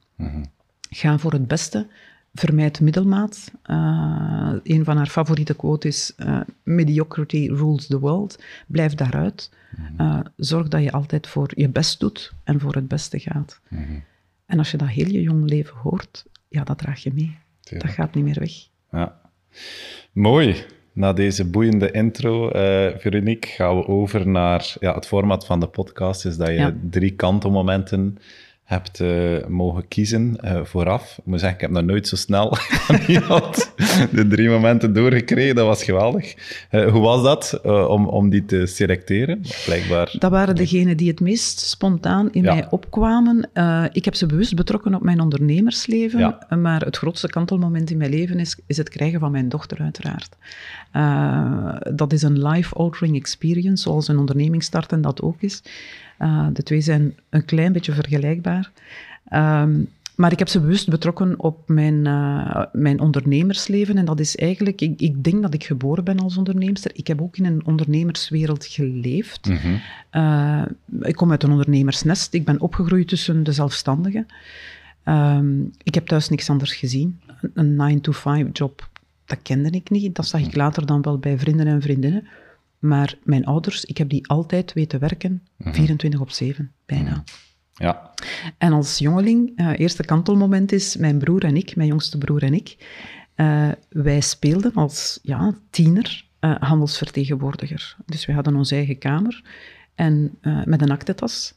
[0.91, 1.87] Ga voor het beste.
[2.35, 3.53] vermijd middelmaat.
[3.67, 8.43] Uh, een van haar favoriete quotes is: uh, Mediocrity rules the world.
[8.67, 9.51] Blijf daaruit.
[9.99, 13.61] Uh, zorg dat je altijd voor je best doet en voor het beste gaat.
[13.69, 13.99] Mhm.
[14.47, 17.39] En als je dat heel je jong leven hoort, ja, dat draag je mee.
[17.61, 17.87] Tuurlijk.
[17.87, 18.53] Dat gaat niet meer weg.
[18.91, 19.21] Ja.
[20.13, 20.65] Mooi.
[20.93, 25.67] Na deze boeiende intro, uh, Veronique, gaan we over naar ja, het format van de
[25.67, 26.25] podcast.
[26.27, 26.75] Is dat je Ja.
[26.91, 28.19] drie kantelmomenten
[28.71, 31.19] hebt eh, mogen kiezen eh, vooraf.
[31.19, 32.57] Ik moet zeggen, ik heb nog nooit zo snel
[33.07, 33.73] iemand
[34.13, 35.55] de drie momenten doorgekregen.
[35.55, 36.35] Dat was geweldig.
[36.71, 39.43] Eh, hoe was dat om, om die te selecteren?
[39.65, 40.15] Blijkbaar.
[40.19, 42.55] Dat waren degenen die het meest spontaan in Ja.
[42.55, 43.49] mij opkwamen.
[43.93, 46.47] Ik heb ze bewust betrokken op mijn ondernemersleven, Ja.
[46.59, 50.37] maar het grootste kantelmoment in mijn leven is, is het krijgen van mijn dochter, uiteraard.
[51.97, 55.63] Dat is een life-altering experience, zoals een onderneming starten dat ook is.
[56.21, 58.71] Eh, de twee zijn een klein beetje vergelijkbaar.
[59.29, 59.83] Ehm,
[60.15, 63.99] maar ik heb ze bewust betrokken op mijn, eh, mijn ondernemersleven.
[63.99, 66.91] En dat is eigenlijk, ik, ik denk dat ik geboren ben als onderneemster.
[66.95, 69.49] Ik heb ook in een ondernemerswereld geleefd.
[69.49, 69.75] Mhm.
[70.13, 70.63] Uh,
[71.01, 72.35] ik kom uit een ondernemersnest.
[72.35, 74.27] Ik ben opgegroeid tussen de zelfstandigen.
[75.05, 77.21] Um, ik heb thuis niks anders gezien.
[77.55, 78.89] Een 9-to-5-job,
[79.25, 80.15] dat kende ik niet.
[80.15, 82.27] Dat zag ik later dan wel bij vrienden en vriendinnen.
[82.81, 87.25] Maar mijn ouders, ik heb die altijd weten werken, 24 op 7, bijna.
[87.73, 88.15] Ja.
[88.59, 92.55] En als jongeling, uh, eerste kantelmoment is mijn broer en ik, mijn jongste broer en
[92.55, 92.77] ik,
[93.37, 97.97] uh, wij speelden als ja, tiener uh, handelsvertegenwoordiger.
[98.07, 99.45] Dus wij hadden onze eigen kamer
[99.95, 101.55] en met een aktetas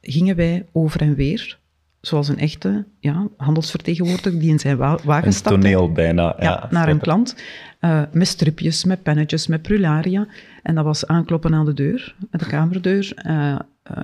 [0.00, 1.58] gingen wij over en weer,
[2.06, 5.60] zoals een echte ja, handelsvertegenwoordiger die in zijn wa wagen Een stapte.
[5.60, 6.22] toneel bijna.
[6.38, 7.36] Ja, Ja, naar een klant.
[7.80, 10.26] Uh, met stripjes, met pennetjes, met prularia.
[10.62, 13.12] En dat was aankloppen aan de deur, de kamerdeur.
[13.26, 13.58] Uh, uh,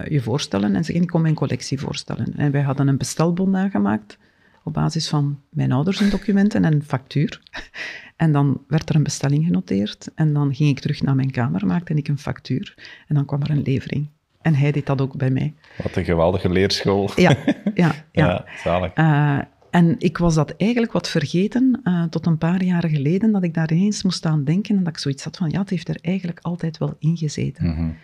[0.08, 2.34] je voorstellen en zeggen, ik kom mijn collectie voorstellen.
[2.36, 4.18] En wij hadden een bestelbon aangemaakt
[4.64, 7.40] op basis van mijn ouders hun documenten en een factuur.
[8.16, 10.08] En dan werd er een bestelling genoteerd.
[10.14, 12.74] En dan ging ik terug naar mijn kamer, maakte ik een factuur.
[13.08, 14.08] En dan kwam er een levering.
[14.42, 15.54] En hij deed dat ook bij mij.
[15.82, 17.10] Wat een geweldige leerschool.
[17.16, 17.36] Ja,
[17.74, 17.94] ja, ja.
[18.12, 18.96] ja zalig.
[18.96, 19.38] Uh,
[19.70, 23.54] en ik was dat eigenlijk wat vergeten uh, tot een paar jaar geleden, dat ik
[23.54, 25.98] daar ineens moest aan denken en dat ik zoiets had van, ja, het heeft er
[26.00, 27.66] eigenlijk altijd wel in gezeten.
[27.66, 27.96] Mm -hmm.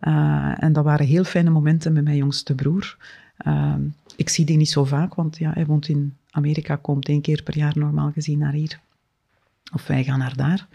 [0.00, 2.96] uh, en dat waren heel fijne momenten met mijn jongste broer.
[4.16, 7.42] ik zie die niet zo vaak, want ja, hij woont in Amerika, komt één keer
[7.42, 8.78] per jaar normaal gezien naar hier.
[9.72, 10.66] Of wij gaan naar daar.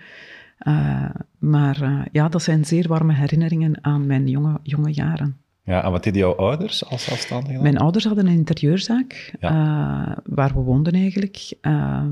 [0.68, 5.38] Uh, maar uh, ja, dat zijn zeer warme herinneringen aan mijn jonge, jonge jaren.
[5.64, 7.62] Ja, en wat deden jouw ouders als zelfstandigen?
[7.62, 9.52] Mijn ouders hadden een interieurzaak, ja.
[9.52, 11.54] uh, waar we woonden eigenlijk.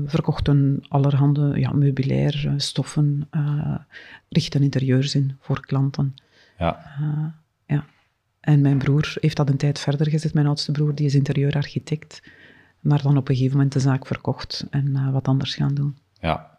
[0.06, 3.28] verkochten allerhande ja, meubilair, stoffen,
[4.28, 6.14] richten interieurs in voor klanten.
[6.58, 6.94] Ja.
[7.66, 7.84] ja.
[8.40, 12.22] En mijn broer heeft dat een tijd verder gezet, mijn oudste broer, die is interieurarchitect.
[12.80, 15.96] Maar dan op een gegeven moment de zaak verkocht en wat anders gaan doen.
[16.20, 16.57] Ja,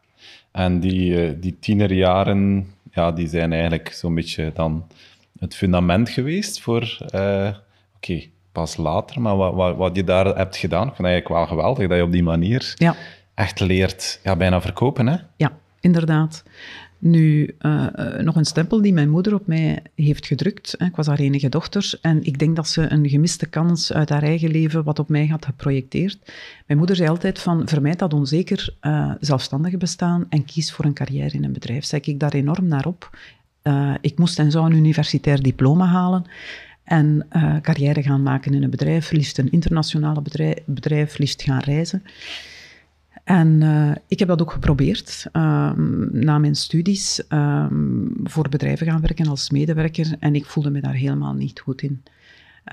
[0.51, 4.87] en die, uh, die tienerjaren, ja, die zijn eigenlijk zo'n beetje dan
[5.39, 7.61] het fundament geweest voor, uh, oké,
[7.95, 11.47] okay, pas later, maar wat, wat, wat, je daar hebt gedaan, ik vind eigenlijk wel
[11.47, 12.95] geweldig dat je op die manier ja.
[13.33, 15.17] echt leert, ja, bijna verkopen, hè?
[15.35, 16.43] Ja, inderdaad.
[17.01, 17.87] Nu, uh,
[18.21, 20.75] nog een stempel die mijn moeder op mij heeft gedrukt.
[20.77, 24.23] Ik was haar enige dochter en ik denk dat ze een gemiste kans uit haar
[24.23, 26.31] eigen leven wat op mij had geprojecteerd.
[26.65, 30.93] Mijn moeder zei altijd van, vermijd dat onzeker uh, zelfstandige bestaan en kies voor een
[30.93, 31.85] carrière in een bedrijf.
[31.85, 33.17] Zei ik daar enorm naar op.
[34.01, 36.25] Ik moest en zou een universitair diploma halen
[36.83, 37.27] en
[37.61, 42.03] carrière gaan maken in een bedrijf, liefst een internationale bedrijf, bedrijf liefst gaan reizen.
[43.29, 45.25] En uh, ik heb dat ook geprobeerd.
[45.33, 50.81] Um, na mijn studies um, voor bedrijven gaan werken als medewerker en ik voelde me
[50.81, 52.03] daar helemaal niet goed in.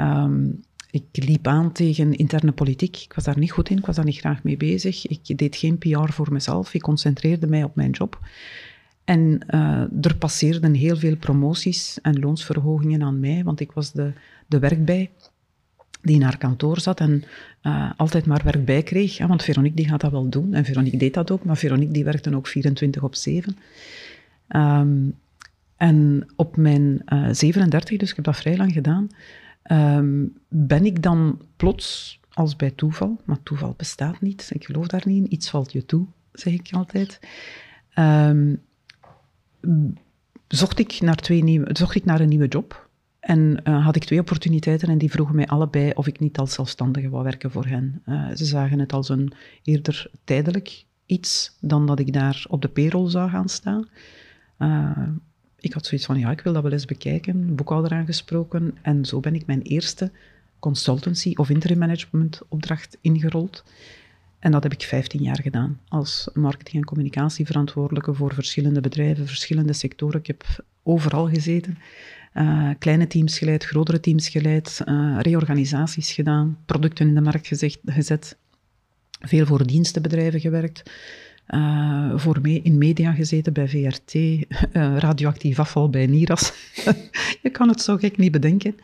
[0.00, 2.96] Um, ik liep aan tegen interne politiek.
[2.96, 5.06] Ik was daar niet goed in, ik was daar niet graag mee bezig.
[5.06, 8.20] Ik deed geen PR voor mezelf, ik concentreerde mij op mijn job.
[9.04, 14.12] En uh, er passeerden heel veel promoties en loonsverhogingen aan mij, want ik was de,
[14.46, 15.10] de werkbij
[16.06, 17.24] die naar kantoor zat en
[17.62, 19.26] uh, altijd maar werk bij kreeg.
[19.26, 20.54] Want Veronique die gaat dat wel doen.
[20.54, 23.56] En Veronique deed dat ook, maar Veronique die werkte ook 24 op 7.
[24.48, 25.14] Um,
[25.76, 29.08] en op mijn uh, 37, dus ik heb dat vrij lang gedaan,
[29.70, 35.02] um, ben ik dan plots, als bij toeval, maar toeval bestaat niet, ik geloof daar
[35.04, 37.20] niet in, iets valt je toe, zeg ik altijd,
[37.98, 38.62] um,
[40.48, 42.85] zocht, ik naar twee nieuwe, zocht ik naar een nieuwe job.
[43.26, 46.52] En uh, had ik twee opportuniteiten en die vroegen mij allebei of ik niet als
[46.52, 48.02] zelfstandige wou werken voor hen.
[48.08, 52.68] Uh, ze zagen het als een eerder tijdelijk iets dan dat ik daar op de
[52.68, 53.88] payroll zou gaan staan.
[54.58, 55.08] Uh,
[55.58, 58.76] ik had zoiets van, ja, ik wil dat wel eens bekijken, boekhouder aangesproken.
[58.82, 60.10] En zo ben ik mijn eerste
[60.58, 63.64] consultancy of interim management opdracht ingerold.
[64.38, 69.72] En dat heb ik 15 jaar gedaan als marketing- en communicatieverantwoordelijke voor verschillende bedrijven, verschillende
[69.72, 70.20] sectoren.
[70.20, 71.78] Ik heb overal gezeten.
[72.38, 77.48] Uh, kleine teams geleid, grotere teams geleid, uh, reorganisaties gedaan, producten in de markt
[77.84, 78.36] gezet,
[79.20, 80.90] veel voor dienstenbedrijven gewerkt,
[81.48, 84.14] uh, voor me in media gezeten bij VRT,
[85.06, 86.52] radioactief afval bij Niras.
[87.42, 88.76] Je kan het zo gek niet bedenken.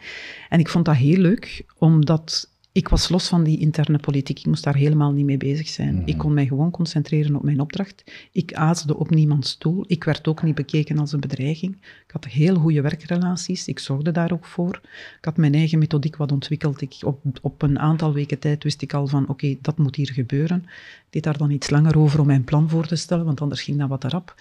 [0.49, 4.39] En ik vond dat heel leuk, omdat ik was los van die interne politiek.
[4.39, 6.01] Ik moest daar helemaal niet mee bezig zijn.
[6.01, 6.17] Ik mhm.
[6.17, 8.29] kon mij gewoon concentreren op mijn opdracht.
[8.33, 9.85] Ik aasde op niemands stoel.
[9.87, 11.77] Ik werd ook niet bekeken als een bedreiging.
[11.77, 13.69] Ik had heel goede werkrelaties.
[13.69, 14.81] Ik zorgde daar ook voor.
[15.19, 16.81] Ik had mijn eigen methodiek wat ontwikkeld.
[16.81, 20.13] Ik, op, op een aantal weken tijd wist ik al van, oké, dat moet hier
[20.13, 20.63] gebeuren.
[20.67, 23.63] Ik deed daar dan iets langer over om mijn plan voor te stellen, want anders
[23.63, 24.35] ging dat wat erop.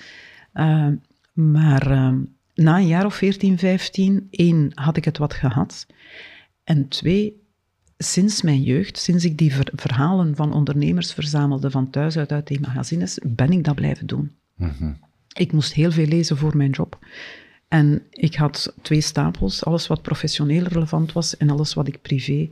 [0.54, 0.88] Uh,
[1.34, 2.14] maar uh,
[2.56, 5.88] na een jaar of 14, 15, één, had ik het wat gehad.
[6.64, 7.41] En twee,
[8.04, 12.60] sinds mijn jeugd, sinds ik die verhalen van ondernemers verzamelde van thuis uit, uit die
[12.60, 14.32] magazines, ben ik dat blijven doen.
[14.56, 14.92] Mhm.
[15.34, 17.00] Ik moest heel veel lezen voor mijn job.
[17.68, 22.50] En ik had twee stapels, alles wat professioneel relevant was en alles wat ik privé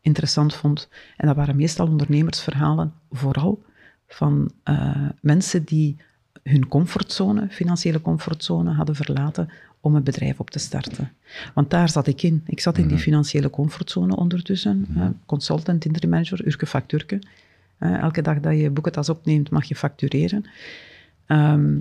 [0.00, 0.88] interessant vond.
[1.16, 3.62] En dat waren meestal ondernemersverhalen, vooral
[4.06, 5.96] van uh, mensen die
[6.42, 11.12] hun comfortzone, financiële comfortzone, hadden verlaten om een bedrijf op te starten.
[11.54, 12.42] Want daar zat ik in.
[12.46, 13.02] Ik zat in die mhm.
[13.02, 14.86] financiële comfortzone ondertussen.
[14.88, 17.22] Mm consultant, interim manager, urke factuurke.
[17.78, 20.44] elke dag dat je boekentas opneemt, mag je factureren.
[21.26, 21.78] Ehm,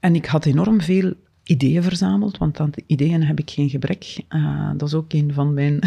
[0.00, 4.24] en ik had enorm veel ideeën verzameld, want aan ideeën heb ik geen gebrek.
[4.28, 5.78] Uh, dat is ook een van mijn,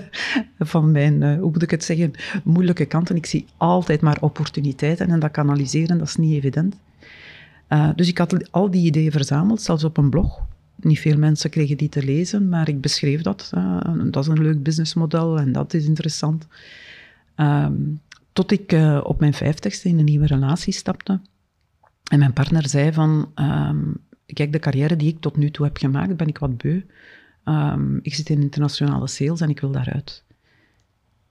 [0.58, 2.12] van mijn uh, hoe moet ik het zeggen,
[2.44, 3.16] moeilijke kanten.
[3.16, 6.76] Ik zie altijd maar opportuniteiten en dat kanaliseren, dat is niet evident.
[7.68, 10.42] Uh, dus ik had al die ideeën verzameld, zelfs op een blog.
[10.76, 13.50] Niet veel mensen kregen die te lezen, maar ik beschreef dat.
[13.54, 16.46] Uh, dat is een leuk businessmodel en dat is interessant.
[17.36, 18.00] Um,
[18.32, 21.20] tot ik uh, op mijn vijftigste in een nieuwe relatie stapte.
[22.10, 25.76] En mijn partner zei van, um, kijk, de carrière die ik tot nu toe heb
[25.76, 26.80] gemaakt, ben ik wat beu.
[27.44, 30.24] Um, ik zit in internationale sales en ik wil daaruit.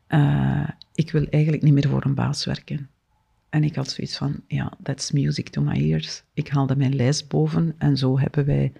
[0.10, 2.89] Uh, ik wil eigenlijk niet meer voor een baas werken.
[3.49, 6.23] En ik had zoiets van, ja, that's music to my ears.
[6.34, 8.73] Ik haalde mijn lijst boven en zo hebben wij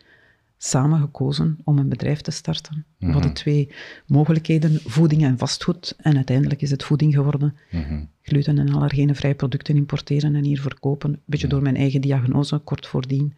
[0.63, 2.86] samen gekozen om een bedrijf te starten.
[2.97, 3.34] We hadden mhm.
[3.34, 3.69] twee
[4.08, 5.95] mogelijkheden, voeding en vastgoed.
[5.97, 7.56] En uiteindelijk is het voeding geworden.
[7.71, 11.10] Mm Gluten- en allergenenvrije producten importeren en hier verkopen.
[11.10, 13.34] Een beetje door mijn eigen diagnose, kort voordien,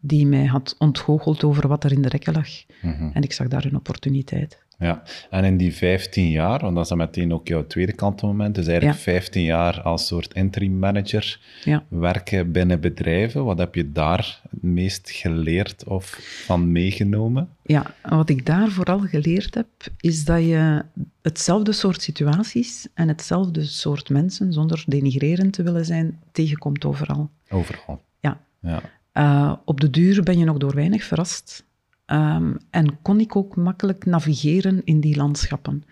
[0.00, 2.48] die mij had ontgoocheld over wat er in de rekken lag.
[2.82, 3.10] Mhm.
[3.12, 4.64] En ik zag daar een opportuniteit.
[4.78, 8.54] Ja, en in die 15 jaar, want dat is dan meteen ook jouw tweede kantelmoment,
[8.54, 11.84] dus eigenlijk 15 jaar als soort interim manager ja.
[11.88, 13.44] werken binnen bedrijven.
[13.44, 17.48] Wat heb je daar het meest geleerd of van meegenomen?
[17.62, 19.68] Ja, wat ik daar vooral geleerd heb,
[20.00, 20.84] is dat je
[21.22, 27.30] hetzelfde soort situaties en hetzelfde soort mensen, zonder denigrerend te willen zijn, tegenkomt overal.
[27.48, 28.02] Overal.
[28.20, 28.40] Ja.
[28.60, 28.82] ja.
[29.14, 31.65] Uh, op de duur ben je nog door weinig verrast
[32.06, 35.84] Ehm, en kon ik ook makkelijk navigeren in die landschappen.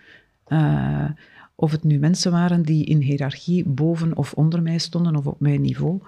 [0.47, 1.09] Uh,
[1.55, 5.39] of het nu mensen waren die in hiërarchie boven of onder mij stonden of op
[5.39, 6.01] mijn niveau,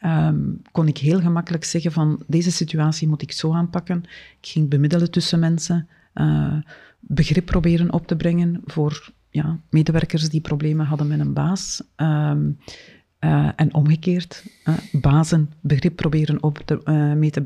[0.00, 4.02] um, kon ik heel gemakkelijk zeggen van deze situatie moet ik zo aanpakken.
[4.40, 6.56] Ik ging bemiddelen tussen mensen, uh,
[7.00, 11.82] begrip proberen op te brengen voor ja, medewerkers die problemen hadden met een baas.
[11.96, 12.58] Um,
[13.20, 17.42] uh, en omgekeerd, uh, bazen begrip proberen op te, uh, mee, te,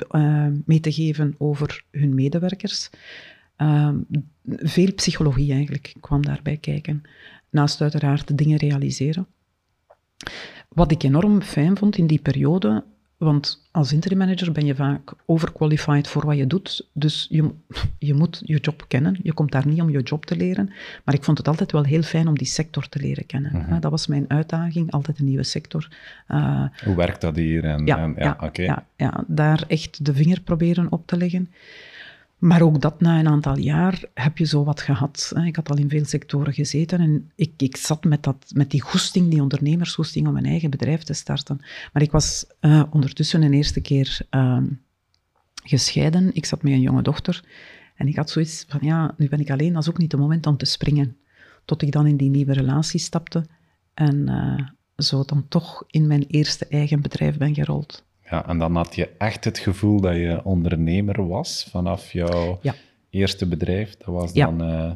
[0.67, 2.91] mee, te, geven over hun medewerkers.
[3.57, 3.97] Ehm,
[4.47, 7.03] veel psychologie eigenlijk kwam daarbij kijken.
[7.51, 9.27] Naast uiteraard dingen realiseren.
[10.69, 12.85] Wat ik enorm fijn vond in die periode,
[13.21, 16.89] want als interim manager ben je vaak overqualified voor wat je doet.
[16.93, 17.51] Dus je,
[17.99, 19.19] je moet je job kennen.
[19.23, 20.73] Je komt daar niet om je job te leren.
[21.05, 23.53] Maar ik vond het altijd wel heel fijn om die sector te leren kennen.
[23.53, 23.81] Mhm.
[23.81, 25.89] Dat was mijn uitdaging, altijd een nieuwe sector.
[26.29, 27.65] Uh, Hoe werkt dat hier?
[27.65, 31.51] En, ja, en, ja, ja, ja, ja, daar echt de vinger proberen op te leggen.
[32.41, 35.33] Maar ook dat na een aantal jaar heb je zo wat gehad.
[35.45, 38.81] Ik had al in veel sectoren gezeten en ik, ik zat met, dat, met die
[38.81, 41.57] goesting, die ondernemersgoesting om een eigen bedrijf te starten.
[41.93, 44.59] Maar ik was uh, ondertussen een eerste keer uh,
[45.65, 46.35] gescheiden.
[46.35, 47.45] Ik zat met een jonge dochter
[47.97, 50.21] en ik had zoiets van, ja, nu ben ik alleen, dat is ook niet het
[50.21, 51.17] moment om te springen.
[51.65, 53.47] Tot ik dan in die nieuwe relatie stapte
[53.95, 58.09] en uh, zo dan toch in mijn eerste eigen bedrijf ben gerold.
[58.31, 62.75] Ja, en dan had je echt het gevoel dat je ondernemer was vanaf jouw ja.
[63.11, 63.97] eerste bedrijf.
[63.97, 64.91] Dat was dan uh,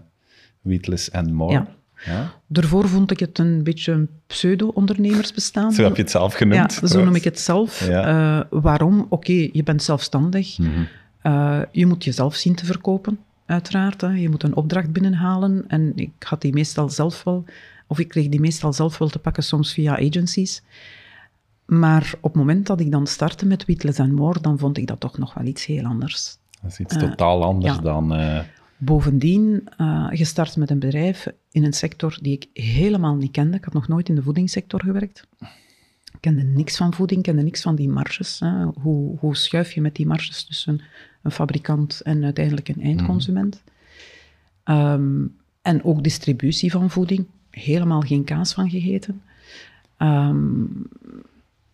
[0.61, 1.53] Wheatless and More.
[1.53, 1.67] Ja.
[2.05, 2.33] ja.
[2.47, 5.73] Daarvoor vond ik het een beetje een pseudo-ondernemersbestaan.
[5.73, 6.79] Zo heb je het zelf genoemd.
[6.81, 7.89] Ja, zo noem ik het zelf.
[7.89, 9.07] Uh, waarom?
[9.09, 10.59] Oké, je bent zelfstandig.
[10.59, 10.89] Mm -hmm.
[11.33, 14.01] uh, je moet jezelf zien te verkopen, uiteraard.
[14.01, 14.09] Hè.
[14.09, 15.65] Je moet een opdracht binnenhalen.
[15.69, 17.45] En ik had die meestal zelf wel
[17.87, 20.63] of ik kreeg die meestal zelf wel te pakken, soms via agencies.
[21.65, 24.87] Maar op het moment dat ik dan startte met Wheatless and More, dan vond ik
[24.87, 26.37] dat toch nog wel iets heel anders.
[26.63, 27.81] Dat is iets totaal anders ja.
[27.81, 28.15] dan...
[28.15, 28.41] eh,
[28.77, 33.57] Bovendien, eh, gestart met een bedrijf in een sector die ik helemaal niet kende.
[33.57, 35.27] Ik had nog nooit in de voedingssector gewerkt.
[36.13, 38.41] Ik kende niks van voeding, kende niks van die marges.
[38.41, 38.65] Hè.
[38.65, 40.81] Hoe, hoe schuif je met die marges tussen
[41.23, 43.63] een fabrikant en uiteindelijk een eindconsument?
[44.65, 45.27] Ehm,
[45.63, 47.27] en ook distributie van voeding.
[47.51, 49.23] Helemaal geen kaas van gegeten.
[49.97, 50.65] Ehm,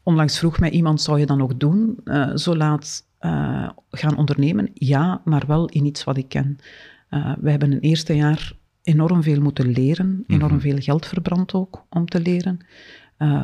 [0.03, 4.71] onlangs vroeg mij iemand, zou je dan ook doen, eh, zo laat eh, gaan ondernemen?
[4.75, 6.59] Ja, maar wel in iets wat ik ken.
[7.11, 11.85] Uh, we hebben een eerste jaar enorm veel moeten leren, enorm veel geld verbrand ook
[11.89, 12.59] om te leren.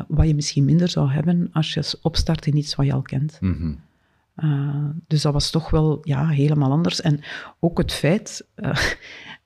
[0.07, 3.37] Wat je misschien minder zou hebben als je opstart in iets wat je al kent.
[3.41, 3.73] mhm.
[4.43, 7.01] Uh, dus dat was toch wel ja, helemaal anders.
[7.01, 7.19] En
[7.59, 8.47] ook het feit,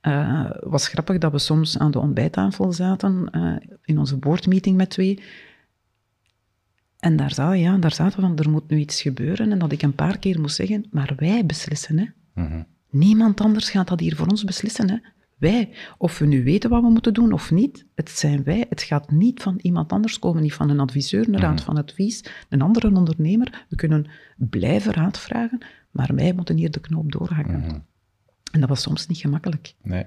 [0.01, 3.30] uh, was grappig dat we soms aan de ontbijttafel zaten,
[3.84, 5.20] in onze boardmeeting met twee.
[7.02, 9.52] En daar, zaten, ja, daar zaten we van, er moet nu iets gebeuren.
[9.52, 11.99] En dat ik een paar keer moest zeggen, maar wij beslissen.
[11.99, 12.06] Hè.
[12.34, 12.64] Mhm.
[12.89, 14.89] Niemand anders gaat dat hier voor ons beslissen.
[14.89, 14.97] Hè.
[15.38, 18.66] Wij, of we nu weten wat we moeten doen of niet, het zijn wij.
[18.70, 22.24] Het gaat niet van iemand anders komen, niet van een adviseur, een raad van advies,
[22.49, 23.66] een andere ondernemer.
[23.70, 24.06] We kunnen
[24.38, 27.86] blijven raad vragen, maar wij moeten hier de knoop doorhakken.
[28.52, 29.74] En dat was soms niet gemakkelijk.
[29.82, 30.06] Nee.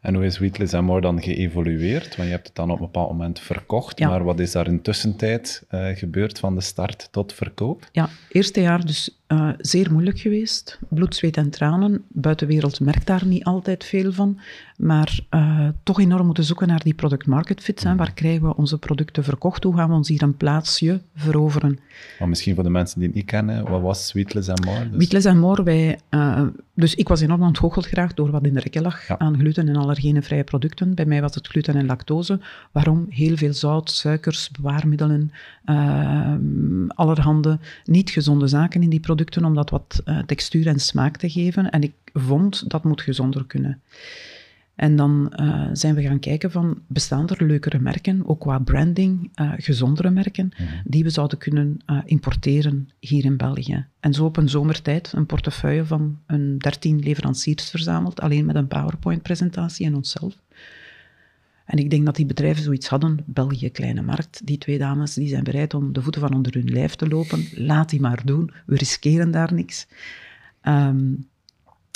[0.00, 2.16] En hoe is Wheatless and More dan geëvolueerd?
[2.16, 4.08] Want je hebt het dan op een bepaald moment verkocht, Ja.
[4.08, 7.88] maar wat is daar in tussentijd eh, gebeurd van de start tot verkoop?
[7.92, 10.78] Ja, eerste jaar dus eh, zeer moeilijk geweest.
[10.88, 12.04] Bloed, zweet en tranen.
[12.08, 14.38] Buitenwereld merkt daar niet altijd veel van.
[14.76, 17.82] Maar eh, toch enorm moeten zoeken naar die product market fit.
[17.82, 17.96] Hè.
[17.96, 19.64] Waar krijgen we onze producten verkocht?
[19.64, 21.78] Hoe gaan we ons hier een plaatsje veroveren?
[22.18, 24.88] Maar misschien voor de mensen die het niet kennen, wat was Sweetless and More?
[24.88, 26.42] Dus- Wheatless and More, wij, eh,
[26.74, 29.18] dus ik was enorm ontgoocheld geraakt door wat in de rekken lag Ja.
[29.18, 30.94] aan gluten- en allergenenvrije producten.
[30.94, 32.40] Bij mij was het gluten en lactose.
[32.72, 33.06] Waarom?
[33.08, 35.30] Heel veel zout, suikers, bewaarmiddelen,
[35.64, 36.34] eh,
[36.88, 41.30] allerhande niet gezonde zaken in die producten om dat wat eh, textuur en smaak te
[41.30, 41.70] geven.
[41.70, 43.80] En ik vond dat moet gezonder kunnen.
[44.74, 49.30] En dan eh, zijn we gaan kijken van, bestaan er leukere merken, ook qua branding,
[49.34, 50.52] eh, gezondere merken,
[50.84, 53.86] die we zouden kunnen importeren hier in België.
[54.00, 58.68] En zo op een zomertijd een portefeuille van een 13 leveranciers verzameld, alleen met een
[58.68, 60.36] PowerPoint-presentatie en onszelf.
[61.66, 64.46] En ik denk dat die bedrijven zoiets hadden, België, kleine markt.
[64.46, 67.44] Die twee dames die zijn bereid om de voeten van onder hun lijf te lopen.
[67.54, 69.86] Laat die maar doen, we riskeren daar niks.
[70.60, 71.14] Ehm,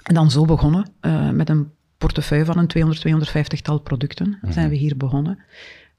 [0.03, 4.77] en dan zo begonnen, eh, met een portefeuille van een 200, 250-tal producten zijn we
[4.77, 5.39] hier begonnen.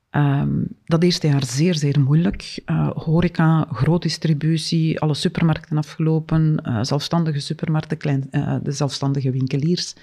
[0.09, 2.61] Ehm, dat eerste jaar zeer, zeer moeilijk.
[2.65, 8.27] Uh, horeca, groot distributie, alle supermarkten afgelopen, uh, zelfstandige supermarkten, klein,
[8.63, 9.95] de zelfstandige winkeliers.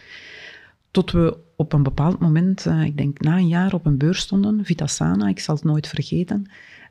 [0.90, 4.18] Tot we op een bepaald moment, eh, ik denk na een jaar, op een beurs
[4.18, 6.50] stonden, Vitasana, ik zal het nooit vergeten.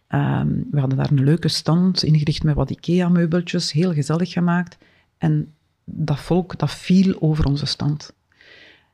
[0.09, 4.77] Um, we hadden daar een leuke stand, ingericht met wat IKEA-meubeltjes, heel gezellig gemaakt.
[5.17, 8.15] En dat volk, dat viel over onze stand.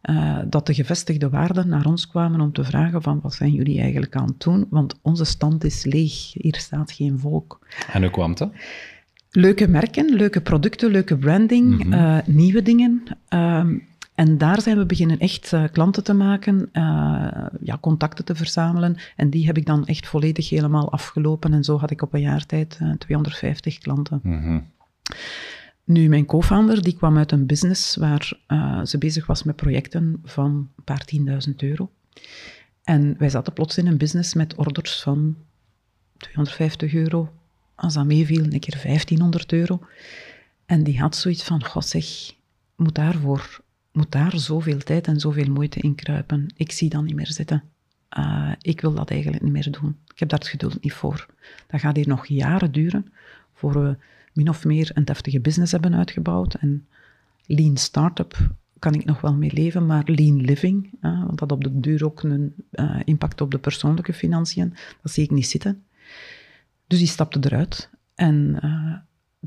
[0.03, 3.79] Uh, dat de gevestigde waarden naar ons kwamen om te vragen van wat zijn jullie
[3.79, 7.67] eigenlijk aan het doen, want onze stand is leeg, hier staat geen volk.
[7.91, 8.51] En hoe kwam dat?
[9.29, 11.93] Leuke merken, leuke producten, leuke branding, mm -hmm.
[11.93, 13.03] uh, nieuwe dingen.
[13.29, 13.65] Uh,
[14.15, 18.97] en daar zijn we beginnen echt uh, klanten te maken, uh, ja, contacten te verzamelen.
[19.15, 21.53] En die heb ik dan echt volledig helemaal afgelopen.
[21.53, 24.19] En zo had ik op een jaar tijd uh, 250 klanten.
[24.23, 24.71] Mm -hmm.
[25.83, 28.33] Nu, mijn co-founder die kwam uit een business waar
[28.83, 31.89] ze bezig was met projecten van een paar tienduizend euro.
[32.83, 35.35] En wij zaten plots in een business met orders van
[36.17, 37.31] 250 euro.
[37.75, 39.79] Als dat meeviel, een keer 1500 euro.
[40.65, 42.05] En die had zoiets van, god zeg,
[42.75, 43.61] moet daarvoor,
[43.93, 46.47] moet daar zoveel tijd en zoveel moeite in kruipen.
[46.55, 47.63] Ik zie dat niet meer zitten.
[48.17, 49.97] Uh, ik wil dat eigenlijk niet meer doen.
[50.13, 51.25] Ik heb daar het geduld niet voor.
[51.67, 53.13] Dat gaat hier nog jaren duren
[53.53, 53.97] voor we
[54.33, 56.53] min of meer een deftige business hebben uitgebouwd.
[56.53, 56.87] En
[57.45, 61.79] lean startup kan ik nog wel mee leven, maar lean living, want dat op de
[61.79, 65.83] duur ook een uh, impact op de persoonlijke financiën, dat zie ik niet zitten.
[66.87, 67.89] Dus die stapte eruit.
[68.15, 68.95] En uh,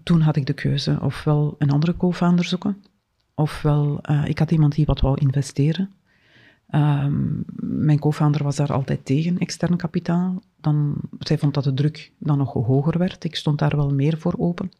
[0.03, 2.85] toen had ik de keuze ofwel een andere co-founder zoeken,
[3.37, 5.91] ofwel ik had iemand die wat wou investeren.
[6.71, 10.43] Um, mijn co-founder was daar altijd tegen, extern kapitaal.
[10.61, 13.25] Dan, zij vond dat de druk dan nog hoger werd.
[13.25, 14.71] Ik stond daar wel meer voor open.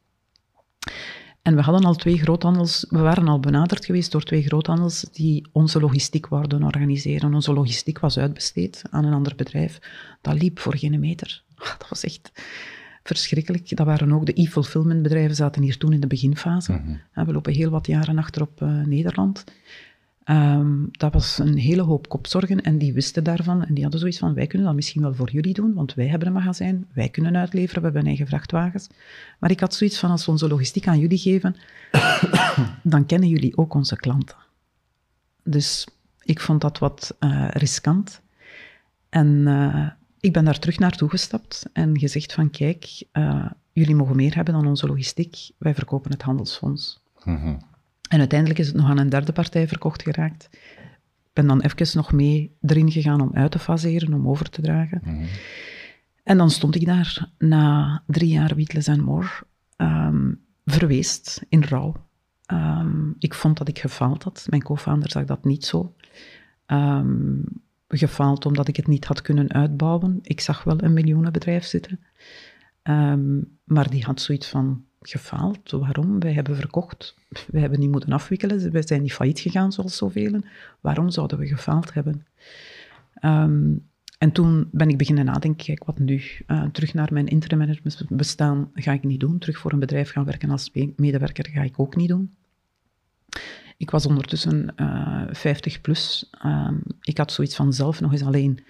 [1.43, 5.47] En we hadden al twee groothandels, we waren al benaderd geweest door twee groothandels die
[5.53, 7.35] onze logistiek wouden organiseren.
[7.35, 9.79] Onze logistiek was uitbesteed aan een ander bedrijf.
[10.21, 11.45] Dat liep voor geen meter.
[11.79, 12.33] Dat was echt
[13.07, 13.77] verschrikkelijk.
[13.77, 16.73] Dat waren ook de e-fulfillment bedrijven, zaten hier toen in de beginfase.
[16.73, 17.27] Mm -hmm.
[17.27, 19.45] We lopen heel wat jaren achter op uh, Nederland.
[20.27, 23.65] Ehm, dat was een hele hoop kopzorgen en die wisten daarvan.
[23.65, 26.07] En die hadden zoiets van, wij kunnen dat misschien wel voor jullie doen, want wij
[26.07, 28.89] hebben een magazijn, wij kunnen uitleveren, we hebben eigen vrachtwagens.
[29.39, 31.57] Maar ik had zoiets van, als we onze logistiek aan jullie geven,
[32.83, 34.37] dan kennen jullie ook onze klanten.
[35.43, 35.89] Dus
[36.23, 38.21] ik vond dat wat uh, riskant.
[39.09, 39.87] En uh,
[40.27, 44.55] ik ben daar terug naartoe gestapt en gezegd van, kijk, uh, jullie mogen meer hebben
[44.55, 47.03] dan onze logistiek, wij verkopen het handelsfonds.
[47.25, 47.59] Mm
[48.09, 50.49] en uiteindelijk is het nog aan een derde partij verkocht geraakt.
[51.25, 54.63] Ik ben dan even nog mee erin gegaan om uit te faseren, om over te
[54.63, 55.01] dragen.
[55.05, 55.25] Mhm.
[56.23, 59.29] En dan stond ik daar na drie jaar Weetless and More,
[59.77, 61.95] um, verweest, in rouw.
[62.53, 64.47] Um, ik vond dat ik gefaald had.
[64.51, 65.95] Mijn co-founder zag dat niet zo.
[66.67, 67.45] Um,
[67.89, 70.19] gefaald omdat ik het niet had kunnen uitbouwen.
[70.23, 72.01] Ik zag wel een miljoenenbedrijf zitten.
[73.65, 75.71] maar die had zoiets van, gefaald.
[75.71, 76.21] Waarom?
[76.21, 77.17] Wij hebben verkocht.
[77.51, 78.73] Wij hebben niet moeten afwikkelen.
[78.73, 80.41] Wij zijn niet failliet gegaan zoals zoveel.
[80.81, 82.27] Waarom zouden we gefaald hebben?
[83.15, 83.73] Ehm,
[84.19, 86.23] en toen ben ik beginnen nadenken, kijk, wat nu?
[86.47, 87.77] Uh, terug naar mijn interim
[88.09, 89.39] bestaan ga ik niet doen.
[89.39, 92.35] Terug voor een bedrijf gaan werken als medewerker ga ik ook niet doen.
[93.77, 96.31] Ik was ondertussen uh, eh, 50 plus.
[96.41, 98.65] Ehm, ik had zoiets van zelf nog eens alleen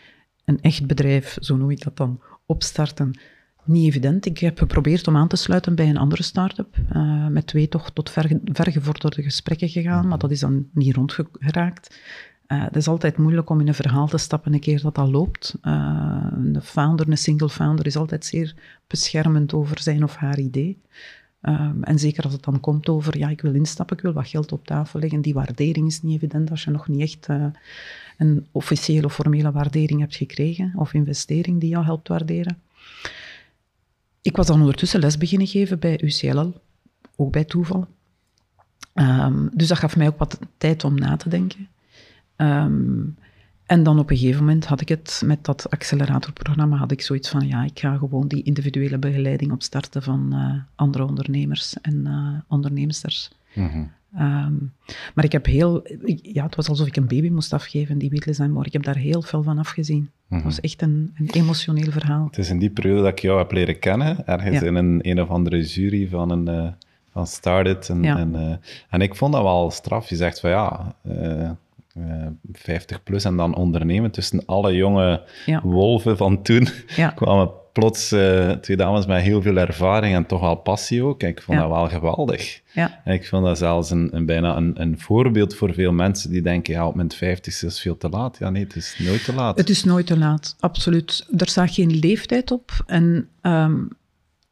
[0.44, 3.18] een echt bedrijf, zo noem ik dat dan, opstarten
[3.66, 4.26] niet evident.
[4.26, 6.76] Ik heb geprobeerd om aan te sluiten bij een andere start-up.
[6.92, 12.00] Uh, met twee toch tot ver, vergevorderde gesprekken gegaan, maar dat is dan niet rondgeraakt.
[12.48, 15.08] Uh, het is altijd moeilijk om in een verhaal te stappen een keer dat dat
[15.08, 15.58] loopt.
[15.60, 18.54] Een founder, een single founder, is altijd zeer
[18.86, 20.80] beschermend over zijn of haar idee.
[21.48, 24.28] Um, en zeker als het dan komt over, ja, ik wil instappen, ik wil wat
[24.28, 25.20] geld op tafel leggen.
[25.20, 27.46] Die waardering is niet evident als je nog niet echt uh,
[28.18, 32.58] een officiële, formele waardering hebt gekregen, of investering die jou helpt waarderen.
[34.22, 36.54] Ik was dan ondertussen les beginnen geven bij UCLL,
[37.16, 37.86] ook bij toeval.
[38.94, 41.68] Um, dus dat gaf mij ook wat tijd om na te denken.
[42.36, 43.16] Um,
[43.66, 47.28] en dan op een gegeven moment had ik het met dat acceleratorprogramma, had ik zoiets
[47.28, 52.40] van, ja, ik ga gewoon die individuele begeleiding opstarten van uh, andere ondernemers en uh,
[52.48, 53.30] ondernemsters.
[53.54, 54.72] Mm Um,
[55.14, 55.82] maar ik heb heel,
[56.22, 58.66] ja, het was alsof ik een baby moest afgeven, die Beatles en More.
[58.66, 60.10] Ik heb daar heel veel van afgezien.
[60.26, 62.26] Mm Het was echt een, een, emotioneel verhaal.
[62.26, 65.20] Het is in die periode dat ik jou heb leren kennen, ergens in een, een
[65.20, 66.48] of andere jury van een...
[66.48, 66.68] Uh,
[67.10, 67.88] van Started.
[67.88, 68.18] En, ja.
[68.18, 68.60] en,
[68.90, 70.08] en, ik vond dat wel straf.
[70.08, 70.94] Je zegt van ja,
[71.98, 74.10] uh, 50 plus en dan ondernemen.
[74.10, 75.60] Tussen alle jonge ja.
[75.62, 76.68] wolven van toen
[77.14, 81.22] kwamen plots uh, twee dames met heel veel ervaring en toch wel passie ook.
[81.22, 82.60] ik vond dat wel geweldig.
[82.72, 83.00] Ja.
[83.04, 86.42] En ik vond dat zelfs een, een bijna een, een, voorbeeld voor veel mensen die
[86.42, 88.36] denken, ja, op mijn 50 is veel te laat.
[88.38, 89.58] Ja, nee, het is nooit te laat.
[89.58, 91.26] Het is nooit te laat, absoluut.
[91.36, 92.70] Er staat geen leeftijd op.
[92.86, 93.88] En um,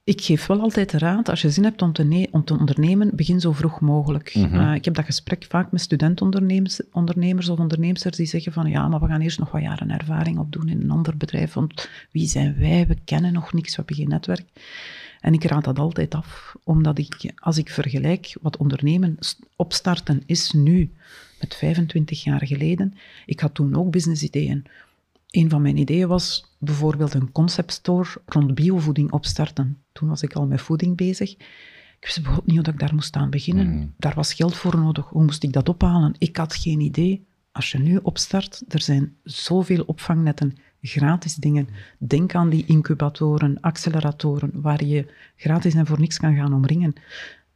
[0.05, 3.17] ik geef wel altijd de raad, als je zin hebt om te, om te ondernemen,
[3.17, 4.35] begin zo vroeg mogelijk.
[4.35, 4.61] Mm -hmm.
[4.61, 8.89] uh, ik heb dat gesprek vaak met studentondernemers ondernemers of ondernemers die zeggen van ja,
[8.89, 12.29] maar we gaan eerst nog wat jaren ervaring opdoen in een ander bedrijf, want wie
[12.29, 12.87] zijn wij?
[12.87, 14.47] We kennen nog niks, we hebben geen netwerk.
[15.21, 19.19] En ik raad dat altijd af, omdat ik, als ik vergelijk wat ondernemen
[19.57, 20.93] opstarten is nu
[21.41, 22.95] met 25 jaar geleden,
[23.27, 24.67] ik had toen ook businessideeën.
[25.31, 29.84] Een van mijn ideeën was bijvoorbeeld een conceptstore rond biovoeding opstarten.
[29.95, 31.31] Toen was ik al met voeding bezig.
[31.31, 33.69] Ik wist bijvoorbeeld niet hoe ik daar moest aan beginnen.
[33.77, 33.87] Mhm.
[33.97, 35.07] Daar was geld voor nodig.
[35.09, 36.15] Hoe moest ik dat ophalen?
[36.19, 37.27] Ik had geen idee.
[37.53, 41.69] Als je nu opstart, er zijn zoveel opvangnetten, gratis dingen.
[41.99, 46.95] Denk aan die incubatoren, acceleratoren, waar je gratis en voor niks kan gaan omringen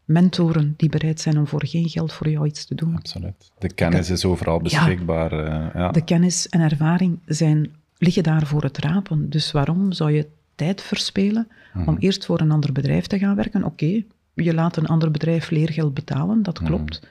[0.09, 2.97] mentoren die bereid zijn om voor geen geld voor jou iets te doen.
[2.97, 3.53] Absoluut.
[3.59, 5.35] De kennis is overal beschikbaar.
[5.35, 5.91] Ja, uh, ja.
[5.91, 9.31] De kennis en ervaring zijn, liggen daar voor het rapen.
[9.31, 10.29] Dus waarom zou je
[10.59, 11.97] tijd verspelen om mhm.
[11.99, 13.65] eerst voor een ander bedrijf te gaan werken?
[13.65, 14.03] Oké,
[14.35, 16.69] je laat een ander bedrijf leergeld betalen, dat mhm.
[16.69, 17.03] klopt.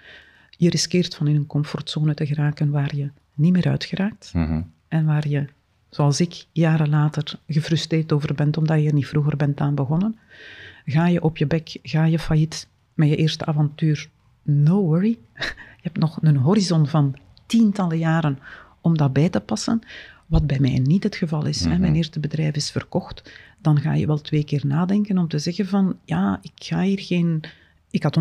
[0.58, 4.32] Je riskeert van in een comfortzone te geraken waar je niet meer uit geraakt.
[4.34, 4.62] Mhm.
[4.88, 5.46] En waar je,
[5.90, 10.18] zoals ik, jaren later gefrustreerd over bent omdat je er niet vroeger bent aan begonnen.
[10.86, 14.10] Ga je op je bek, ga je failliet, met je eerste avontuur,
[14.42, 15.18] no worry.
[15.78, 18.40] Je hebt nog een horizon van tientallen jaren
[18.82, 19.82] om dat bij te passen.
[20.28, 21.68] Wat bij mij niet het geval is.
[21.68, 21.94] Mijn mhm.
[21.94, 23.32] eerste bedrijf is verkocht.
[23.62, 27.00] Dan ga je wel twee keer nadenken om te zeggen van, ja, ik ga hier
[27.00, 27.44] geen...
[27.90, 28.20] Ik had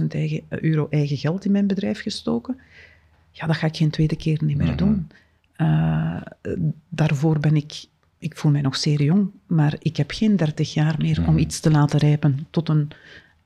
[0.00, 0.06] 125.000
[0.48, 2.60] euro eigen geld in mijn bedrijf gestoken.
[3.30, 4.76] Ja, dat ga ik geen tweede keer niet meer mhm.
[4.76, 5.10] doen.
[5.56, 6.22] Uh,
[6.88, 7.84] daarvoor ben ik...
[8.18, 11.38] Ik voel mij nog zeer jong, maar ik heb geen 30 jaar meer om mhm.
[11.38, 12.88] iets te laten rijpen tot een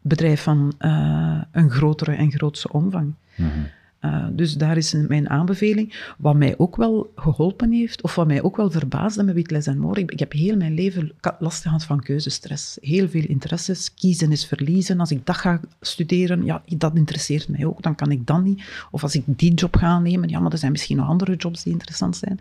[0.01, 3.15] bedrijf van uh, een grotere en grootste omvang.
[3.37, 3.67] Mm
[4.01, 6.15] Uh, dus daar is mijn aanbeveling.
[6.19, 9.79] Wat mij ook wel geholpen heeft, of wat mij ook wel verbaasde met Witles en
[9.79, 12.79] Moor, ik, ik, heb heel mijn leven last gehad van keuzestress.
[12.81, 15.01] Heel veel interesses, kiezen is verliezen.
[15.01, 18.65] Als ik dat ga studeren, ja, dat interesseert mij ook, dan kan ik dat niet.
[18.91, 21.63] Of als ik die job ga nemen, ja, maar er zijn misschien nog andere jobs
[21.63, 22.41] die interessant zijn.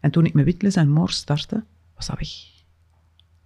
[0.00, 1.62] En toen ik met Witles en Moor startte,
[1.94, 2.28] was dat weg.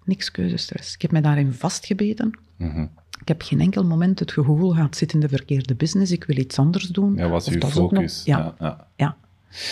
[0.04, 0.94] Niks keuzestress.
[0.94, 2.38] Ik heb mij daarin vastgebeten.
[2.56, 2.86] Mhm.
[3.20, 6.36] Ik heb geen enkel moment het gevoel gehad, zit in de verkeerde business, ik wil
[6.36, 7.14] iets anders doen.
[7.14, 8.22] Ja, was uw focus.
[8.24, 9.16] Ja, ja, ja,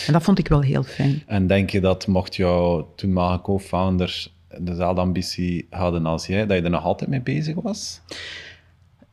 [0.07, 1.23] En dat vond ik wel heel fijn.
[1.25, 6.63] En denk je dat mocht jouw toenmalige co-founder dezelfde ambitie hadden als jij, dat je
[6.63, 8.01] er nog altijd mee bezig was?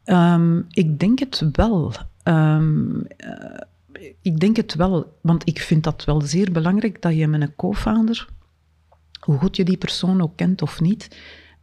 [0.05, 1.93] Um, ik denk het wel.
[2.24, 3.07] Um,
[4.20, 7.57] ik denk het wel, want ik vind dat wel zeer belangrijk dat je met een
[7.57, 8.28] co-founder,
[9.20, 11.09] hoe goed je die persoon ook kent of niet,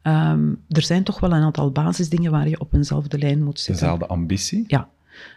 [0.04, 3.84] um, er zijn toch wel een aantal basisdingen waar je op eenzelfde lijn moet zitten.
[3.84, 4.64] Dezelfde ambitie?
[4.68, 4.90] Ja.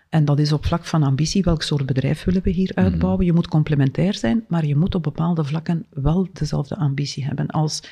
[0.08, 3.18] En dat is op vlak van ambitie, welk soort bedrijf willen we hier uitbouwen?
[3.18, 3.26] Mhm.
[3.26, 7.46] Je moet complementair zijn, maar je moet op bepaalde vlakken wel dezelfde ambitie hebben.
[7.46, 7.82] Als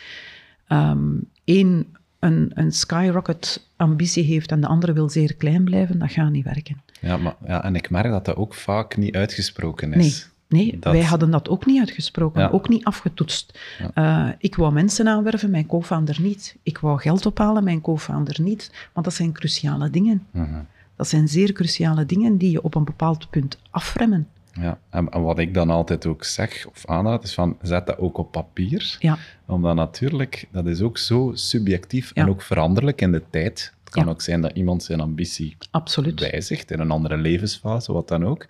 [0.68, 1.87] um, één
[2.18, 6.45] een, een skyrocket ambitie heeft en de andere wil zeer klein blijven, dat gaat niet
[6.45, 6.83] werken.
[7.01, 9.97] Ja, maar, ja, en ik merk dat dat ook vaak niet uitgesproken is.
[9.97, 13.59] Nee, nee wij hadden dat ook niet uitgesproken, ook niet afgetoetst.
[13.95, 16.57] Uh, ik wou mensen aanwerven, mijn co-founder niet.
[16.62, 18.88] Ik wou geld ophalen, mijn co-founder niet.
[18.92, 20.26] Want dat zijn cruciale dingen.
[20.30, 20.62] Mhm.
[20.97, 24.28] Dat zijn zeer cruciale dingen die je op een bepaald punt afremmen.
[24.61, 28.18] Ja, en, wat ik dan altijd ook zeg of aanraad, is van zet dat ook
[28.18, 28.97] op papier.
[28.99, 29.18] Ja.
[29.47, 33.72] Omdat natuurlijk, dat is ook zo subjectief en ook veranderlijk in de tijd.
[33.84, 36.20] Het kan ook zijn dat iemand zijn ambitie Absoluut.
[36.20, 38.47] wijzigt in een andere levensfase, wat dan ook.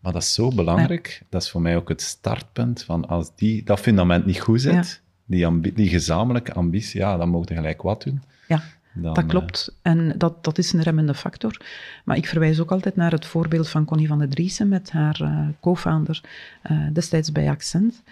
[0.00, 1.22] Maar dat is zo belangrijk.
[1.28, 5.02] Dat is voor mij ook het startpunt van als die, dat fundament niet goed zit,
[5.24, 8.22] die, die gezamenlijke ambitie, ja, dan mogen je gelijk wat doen.
[8.48, 8.62] Ja.
[8.94, 9.76] dat eh, klopt.
[9.82, 11.60] En dat, dat is een remmende factor.
[12.04, 15.20] Maar ik verwijs ook altijd naar het voorbeeld van Connie van der Driessen met haar
[15.22, 16.20] uh, co-founder
[16.70, 18.02] uh, destijds bij Accent.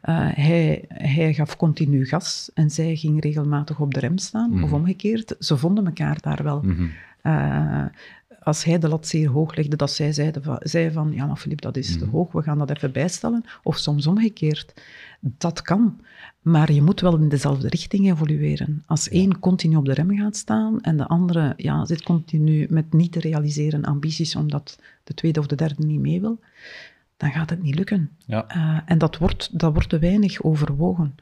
[0.00, 4.74] hij, hij gaf continu gas en zij ging regelmatig op de rem staan, of mhm.
[4.74, 5.36] omgekeerd.
[5.38, 6.60] Ze vonden elkaar daar wel.
[6.62, 6.90] Mm
[8.44, 11.60] als hij de lat zeer hoog legde, dat zij zeiden, zei van, ja maar Filip,
[11.60, 12.14] dat is te mhm.
[12.14, 13.44] hoog, we gaan dat even bijstellen.
[13.62, 14.74] Of soms omgekeerd.
[15.20, 16.00] Dat kan.
[16.40, 18.82] Maar je moet wel in dezelfde richting evolueren.
[18.86, 22.92] Als één continu op de rem gaat staan en de andere ja, zit continu met
[22.92, 26.40] niet te realiseren ambities omdat de tweede of de derde niet mee wil,
[27.16, 28.10] dan gaat het niet lukken.
[28.26, 28.56] Ja.
[28.56, 31.14] Uh, en dat wordt, dat wordt te weinig overwogen.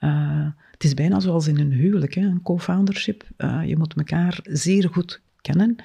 [0.00, 3.24] Uh, het is bijna zoals in een huwelijk, hè, een co-foundership.
[3.38, 5.76] Uh, je moet elkaar zeer goed kennen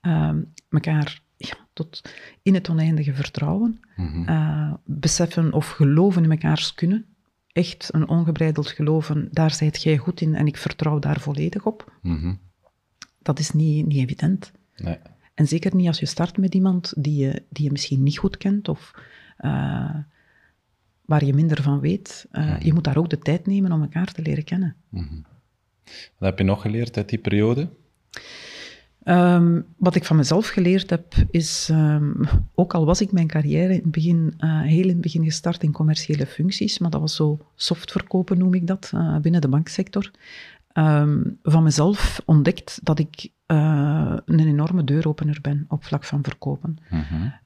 [0.00, 2.02] elkaar ehm, ja, tot
[2.42, 4.28] in het oneindige vertrouwen, mhm.
[4.28, 7.06] eh, beseffen of geloven in mekaars kunnen.
[7.52, 11.92] Echt een ongebreideld geloven, daar zijt jij goed in en ik vertrouw daar volledig op.
[12.02, 12.34] Mhm.
[13.22, 14.52] Dat is niet, niet evident.
[14.76, 14.98] Nee.
[15.34, 18.36] En zeker niet als je start met iemand die je, die je misschien niet goed
[18.36, 18.92] kent of
[19.40, 19.96] uh,
[21.04, 22.26] waar je minder van weet.
[22.32, 24.76] Uh, mm Je moet daar ook de tijd nemen om elkaar te leren kennen.
[26.18, 27.68] Wat heb je nog geleerd uit die periode?
[29.04, 32.20] Um, wat ik van mezelf geleerd heb, is, um,
[32.54, 35.62] ook al was ik mijn carrière in het begin, uh, heel in het begin gestart
[35.62, 40.10] in commerciële functies, maar dat was zo softverkopen noem ik dat, uh, binnen de banksector,
[40.78, 46.76] um, van mezelf ontdekt dat ik uh, een enorme deuropener ben op vlak van verkopen.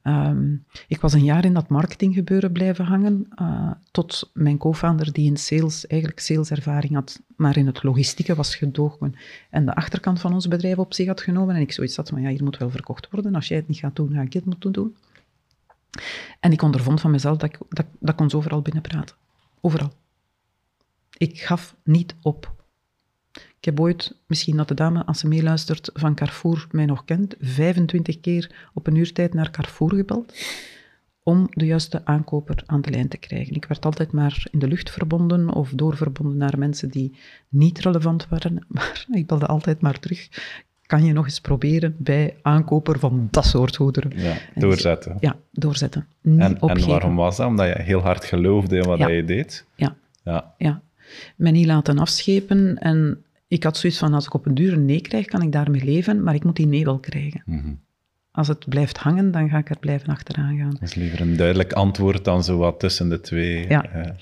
[0.03, 0.57] Mhm.
[0.89, 5.37] ik was een jaar in dat marketinggebeuren blijven hangen, uh, tot mijn co-founder, die in
[5.37, 9.15] sales, eigenlijk saleservaring had, maar in het logistieke was gedogen
[9.51, 11.55] en de achterkant van ons bedrijf op zich had genomen.
[11.55, 13.35] En ik zoiets had van, ja, hier moet wel verkocht worden.
[13.35, 14.97] Als jij het niet gaat doen, ga ik het moeten doen.
[16.41, 19.17] En ik ondervond van mezelf dat ik, dat, dat ik ons overal binnenpraten.
[19.61, 19.93] Overal.
[21.17, 22.62] Ik gaf niet op.
[23.63, 27.35] Ik heb ooit, misschien dat de dame, als ze meeluistert, van Carrefour mij nog kent,
[27.41, 30.35] 25 keer op een uurtijd naar Carrefour gebeld
[31.23, 33.55] om de juiste aankoper aan de lijn te krijgen.
[33.55, 37.17] Ik werd altijd maar in de lucht verbonden of doorverbonden naar mensen die
[37.49, 40.29] niet relevant waren, maar ik belde altijd maar terug.
[40.87, 44.13] Kan je nog eens proberen bij aankoper van dat soort goederen?
[44.15, 45.17] Ja, doorzetten.
[45.21, 46.07] ja, doorzetten.
[46.23, 47.47] En, en, waarom was dat?
[47.47, 49.67] Omdat je heel hard geloofde in wat je deed?
[49.75, 49.97] Ja.
[50.25, 50.55] ja.
[50.59, 50.83] ja.
[51.37, 54.85] Me niet laten afschepen en ik had zoiets van, als ik op een duur een
[54.85, 57.43] nee krijg, kan ik daarmee leven, maar ik moet die nee wel krijgen.
[57.47, 57.75] Mhm.
[58.31, 60.71] Als het blijft hangen, dan ga ik er blijven achteraan gaan.
[60.71, 63.69] Dat is liever een duidelijk antwoord dan zo wat tussen de twee.
[63.69, 64.15] Ja.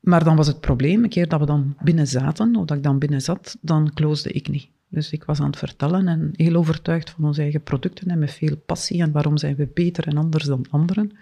[0.00, 2.82] Maar dan was het probleem, een keer dat we dan binnen zaten, of dat ik
[2.82, 4.68] dan binnen zat, dan closde ik niet.
[4.88, 8.32] Dus ik was aan het vertellen en heel overtuigd van onze eigen producten en met
[8.32, 11.16] veel passie en waarom zijn we beter en anders dan anderen.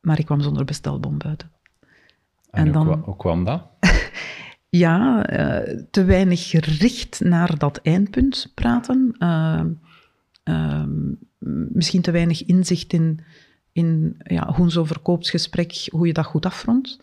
[0.00, 1.50] Maar ik kwam zonder bestelbom buiten.
[2.50, 3.62] En, en dan, hoe kwam dat?
[4.78, 9.14] ja, uh, te weinig gericht naar dat eindpunt praten.
[9.18, 9.60] Uh,
[11.68, 13.20] misschien te weinig inzicht in,
[13.72, 17.00] in ja, hoe zo'n verkoopsgesprek, hoe je dat goed afrondt.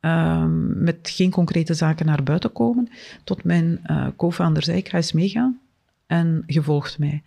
[0.00, 2.88] Ehm, met geen concrete zaken naar buiten komen,
[3.24, 5.60] tot mijn uh, co-founder zei, ik ga eens meegaan.
[6.06, 7.22] En je volgt mij.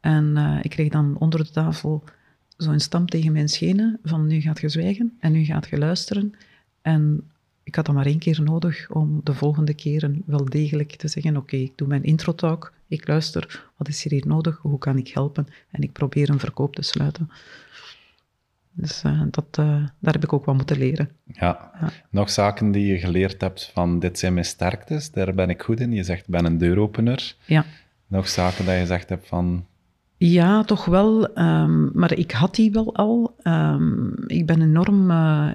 [0.00, 2.04] En ik kreeg dan onder de tafel
[2.56, 6.34] zo'n stam tegen mijn schenen van nu gaat je zwijgen en nu gaat je luisteren.
[6.82, 7.30] En
[7.68, 11.36] ik had dat maar één keer nodig om de volgende keren wel degelijk te zeggen,
[11.36, 15.46] oké, ik doe mijn intro-talk, ik luister, wat is hier nodig, hoe kan ik helpen?
[15.70, 17.30] En ik probeer een verkoop te sluiten.
[18.72, 19.66] Dus uh, dat, uh,
[19.98, 21.10] daar heb ik ook wat moeten leren.
[21.24, 21.70] Ja.
[21.80, 21.90] ja.
[22.10, 25.80] Nog zaken die je geleerd hebt van dit zijn mijn sterktes, daar ben ik goed
[25.80, 25.92] in.
[25.92, 27.36] Je zegt, ik ben een deuropener.
[27.44, 27.64] Ja.
[28.06, 29.66] Nog zaken dat je zegt hebt van...
[30.16, 31.38] Ja, toch wel.
[31.38, 33.36] Um, maar ik had die wel al.
[33.42, 35.50] Um, ik ben enorm uh,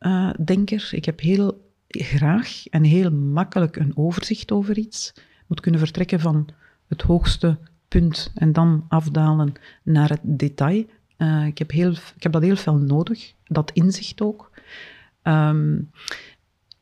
[0.00, 0.88] helikopterdenker.
[0.90, 5.12] ik heb heel graag en heel makkelijk een overzicht over iets.
[5.46, 6.48] Moet kunnen vertrekken van
[6.88, 10.84] het hoogste punt en dan afdalen naar het detail.
[11.18, 14.50] Uh, ik, heb heel, ik heb dat heel veel nodig, dat inzicht ook.
[15.22, 15.90] Um,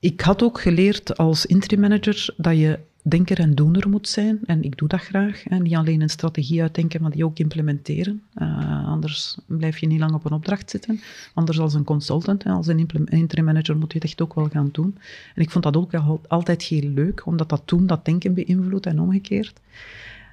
[0.00, 2.78] ik had ook geleerd als interim manager dat je
[3.08, 4.38] denker en doener moet zijn.
[4.44, 5.44] En ik doe dat graag.
[5.44, 5.58] Hè.
[5.58, 8.22] Niet alleen een strategie uitdenken, maar die ook implementeren.
[8.34, 11.00] Uh, anders blijf je niet lang op een opdracht zitten.
[11.34, 14.48] Anders als een consultant, hè, als een interim manager moet je het echt ook wel
[14.48, 14.98] gaan doen.
[15.34, 15.94] En ik vond dat ook
[16.28, 19.60] altijd heel leuk, omdat dat toen dat denken beïnvloedt en omgekeerd.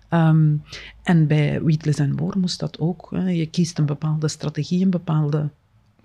[0.10, 0.64] Um,
[1.04, 3.08] en bij Weetless and More moest dat ook.
[3.12, 3.30] Hè.
[3.30, 5.50] Je kiest een bepaalde strategie, een bepaalde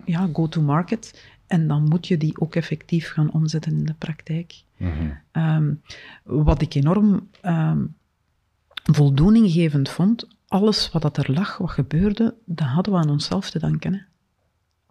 [0.05, 1.25] ja, go-to-market.
[1.47, 4.63] En dan moet je die ook effectief gaan omzetten in de praktijk.
[4.81, 5.83] Mm um,
[6.25, 7.97] wat ik enorm um,
[8.83, 13.59] voldoeninggevend vond, alles wat dat er lag, wat gebeurde, dat hadden we aan onszelf te
[13.59, 14.07] danken.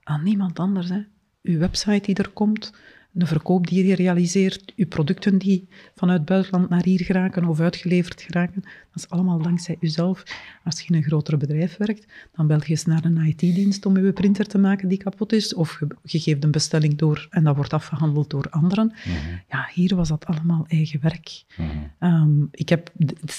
[0.03, 0.89] Aan niemand anders.
[0.89, 1.01] Hè.
[1.41, 2.73] Uw website die er komt,
[3.11, 7.59] de verkoop die je realiseert, je producten die vanuit het buitenland naar hier geraken of
[7.59, 10.23] uitgeleverd geraken, dat is allemaal dankzij uzelf.
[10.63, 13.97] Als je in een groter bedrijf werkt, dan bel je eens naar een IT-dienst om
[13.97, 17.55] je printer te maken die kapot is, of je, geeft een bestelling door en dat
[17.55, 18.93] wordt afgehandeld door anderen.
[19.05, 19.15] Mhm.
[19.49, 21.43] Ja, hier was dat allemaal eigen werk.
[21.57, 22.91] Mm ik heb,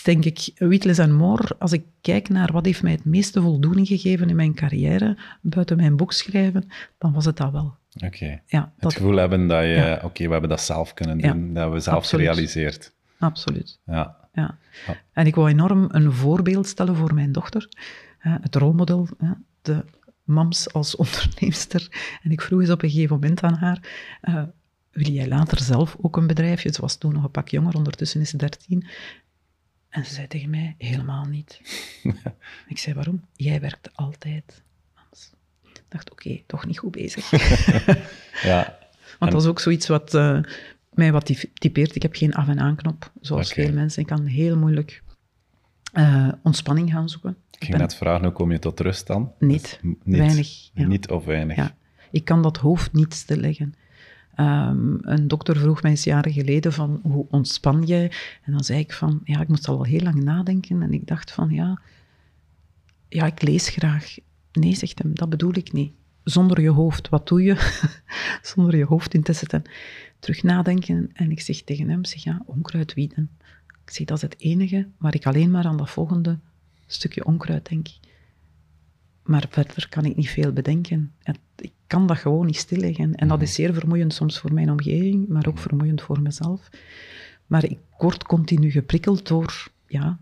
[0.04, 3.86] denk ik, Wheatless and More, als ik kijk naar wat heeft mij het meeste voldoening
[3.86, 6.68] gegeven in mijn carrière, buiten mijn boek schrijven,
[6.98, 7.78] dan was het dat wel.
[8.04, 8.42] Oké.
[8.46, 11.80] Ja, het gevoel hebben dat je, oké, we hebben dat zelf kunnen doen, dat we
[11.80, 12.26] zelf Absoluut.
[12.26, 12.92] gerealiseerd.
[13.18, 13.78] Absoluut.
[13.84, 14.16] Ja.
[14.32, 14.58] ja.
[15.12, 17.68] En ik wou enorm een voorbeeld stellen voor mijn dochter,
[18.18, 19.08] het rolmodel,
[19.62, 19.84] de
[20.24, 21.88] mams als onderneemster.
[22.22, 23.78] En ik vroeg eens op een gegeven moment aan haar,
[24.22, 24.42] uh,
[24.90, 26.72] wil jij later zelf ook een bedrijfje?
[26.72, 28.86] Ze was toen nog een pak jonger, ondertussen is ze dertien.
[29.88, 31.60] En ze zei tegen mij, helemaal niet.
[32.68, 33.24] ik zei, waarom?
[33.32, 34.62] Jij werkt altijd
[35.90, 37.30] dacht, oké, toch niet goed bezig.
[38.50, 38.78] ja.
[39.18, 40.40] Want dat is ook zoiets wat uh,
[40.92, 41.94] mij wat typeert.
[41.94, 44.00] Ik heb geen af- en aanknop, zoals veel mensen.
[44.02, 45.02] Ik kan heel moeilijk
[45.94, 47.36] uh, ontspanning gaan zoeken.
[47.58, 49.32] Ik ging net vragen, hoe kom je tot rust dan?
[49.38, 50.70] Niet, dus niet weinig.
[50.74, 50.86] Ja.
[50.86, 51.56] Niet of weinig.
[51.56, 51.76] Ja.
[52.10, 53.74] Ik kan dat hoofd niet stilleggen.
[54.36, 58.12] Um, een dokter vroeg mij eens jaren geleden van, hoe ontspan jij?
[58.42, 60.82] En dan zei ik van, ja, ik moest al wel heel lang nadenken.
[60.82, 61.80] En ik dacht van, ja,
[63.08, 64.16] ja ik lees graag.
[64.52, 65.92] Nee, zegt hem, dat bedoel ik niet.
[66.24, 67.80] Zonder je hoofd, wat doe je?
[68.42, 69.62] Zonder je hoofd in te zetten.
[70.18, 73.30] Terug nadenken en ik zeg tegen hem, zeg ja, onkruid wieden.
[73.84, 76.38] Ik zeg, dat is het enige waar ik alleen maar aan dat volgende
[76.86, 77.88] stukje onkruid denk.
[79.22, 81.12] Maar verder kan ik niet veel bedenken.
[81.56, 83.14] Ik kan dat gewoon niet stilleggen.
[83.14, 86.68] En dat is zeer vermoeiend soms voor mijn omgeving, maar ook vermoeiend voor mezelf.
[87.46, 90.18] Maar ik word continu geprikkeld door, ja,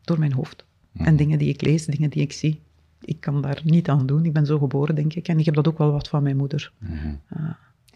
[0.00, 0.64] door mijn hoofd.
[0.92, 1.16] En mhm.
[1.16, 2.60] dingen die ik lees, dingen die ik zie
[3.04, 4.24] ik kan daar niet aan doen.
[4.24, 5.28] Ik ben zo geboren, denk ik.
[5.28, 6.72] En ik heb dat ook wel wat van mijn moeder.
[6.78, 7.20] Mm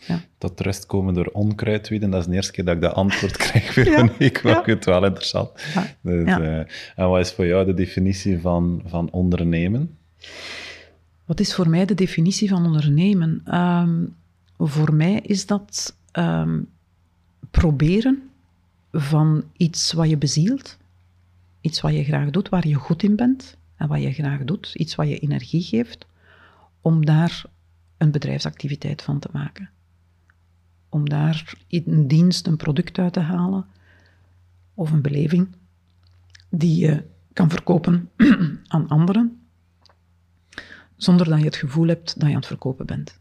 [0.06, 0.20] ja.
[0.38, 3.74] Tot rust komen door onkruidwieden, dat is de eerste keer dat ik dat antwoord krijg
[3.74, 4.42] weer ja, ik.
[4.42, 4.62] Ja.
[4.64, 5.50] het wel interessant.
[6.00, 6.58] Dus, uh,
[6.96, 9.96] en wat is voor jou de definitie van, van ondernemen?
[11.24, 13.42] Wat is voor mij de definitie van ondernemen?
[13.54, 14.14] Um,
[14.58, 16.68] voor mij is dat um,
[17.50, 18.22] proberen
[18.92, 20.76] van iets wat je bezielt,
[21.60, 24.74] iets wat je graag doet, waar je goed in bent, en wat je graag doet,
[24.74, 26.06] iets wat je energie geeft,
[26.80, 27.44] om daar
[27.96, 29.70] een bedrijfsactiviteit van te maken.
[30.88, 33.66] Om daar een dienst, een product uit te halen
[34.74, 35.48] of een beleving
[36.50, 38.10] die je kan verkopen
[38.66, 39.40] aan anderen,
[40.96, 43.18] zonder dat je het gevoel hebt dat je aan het verkopen bent.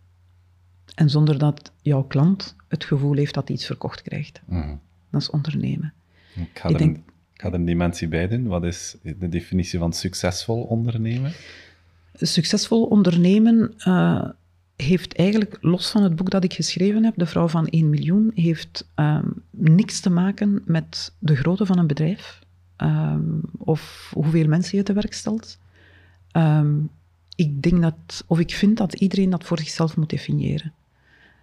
[0.96, 4.42] En zonder dat jouw klant het gevoel heeft dat hij iets verkocht krijgt.
[4.46, 4.76] Mhm.
[5.10, 5.94] Dat is ondernemen.
[6.36, 6.98] Ik, Ik denk,
[7.38, 8.48] ik ga er een dimensie bij doen.
[8.48, 11.32] Wat is de definitie van succesvol ondernemen?
[12.14, 14.30] Succesvol ondernemen uh,
[14.76, 18.32] heeft eigenlijk, los van het boek dat ik geschreven heb, De Vrouw van 1 miljoen,
[18.36, 22.40] heeft um, niks te maken met de grootte van een bedrijf
[22.78, 25.60] um, of hoeveel mensen je te werk stelt.
[26.32, 26.76] Ehm,
[27.36, 30.74] ik denk dat, of ik vind dat iedereen dat voor zichzelf moet definiëren.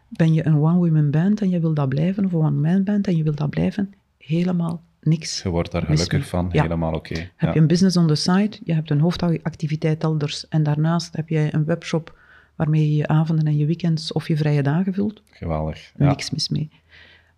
[0.09, 3.17] Ben je een one-woman band en je wil dat blijven, of een one-man band en
[3.17, 5.43] je wil dat blijven, helemaal niks.
[5.43, 6.63] Je wordt daar gelukkig van, Ja.
[6.63, 7.31] helemaal oké.
[7.37, 11.29] Heb je een business on the side, je hebt een hoofdactiviteit elders en daarnaast heb
[11.29, 12.19] je een webshop
[12.57, 15.23] waarmee je je avonden en je weekends of je vrije dagen vult.
[15.31, 15.93] Geweldig.
[15.99, 16.07] Ja.
[16.09, 16.71] Niks mis mee.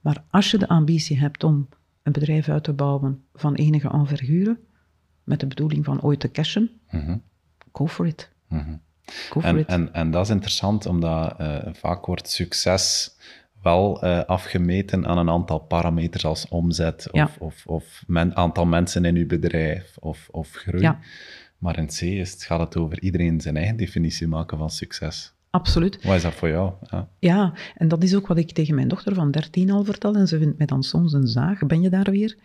[0.00, 1.68] Maar als je de ambitie hebt om
[2.02, 4.58] een bedrijf uit te bouwen van enige envergure,
[5.24, 7.16] met de bedoeling van ooit te cashen, Mhm,
[7.72, 8.30] go for it.
[8.48, 8.74] mhm.
[9.30, 9.66] Go for En, it.
[9.66, 13.14] en, en dat is interessant, omdat eh, vaak wordt succes
[13.66, 17.30] wel eh, afgemeten aan een aantal parameters als omzet of, Ja.
[17.38, 20.82] of, of men, aantal mensen in uw bedrijf of, of groei.
[20.82, 20.98] Ja.
[21.58, 25.32] Maar in C is het, gaat het over iedereen zijn eigen definitie maken van succes.
[25.50, 26.04] Absoluut.
[26.04, 26.72] Wat is dat voor jou?
[26.90, 27.08] Ja.
[27.18, 30.14] Ja, en dat is ook wat ik tegen mijn dochter van 13 al vertel.
[30.14, 31.66] En ze vindt mij dan soms een zaag.
[31.66, 32.36] Ben je daar weer?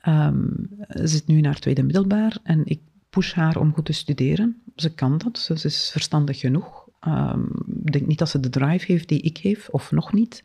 [0.00, 0.42] Ehm,
[0.88, 4.62] ze zit nu naar tweede middelbaar en ik push haar om goed te studeren.
[4.76, 6.83] Ze kan dat, ze is verstandig genoeg.
[7.04, 7.44] Ehm,
[7.84, 10.44] Ik denk niet dat ze de drive heeft die ik heb, of nog niet.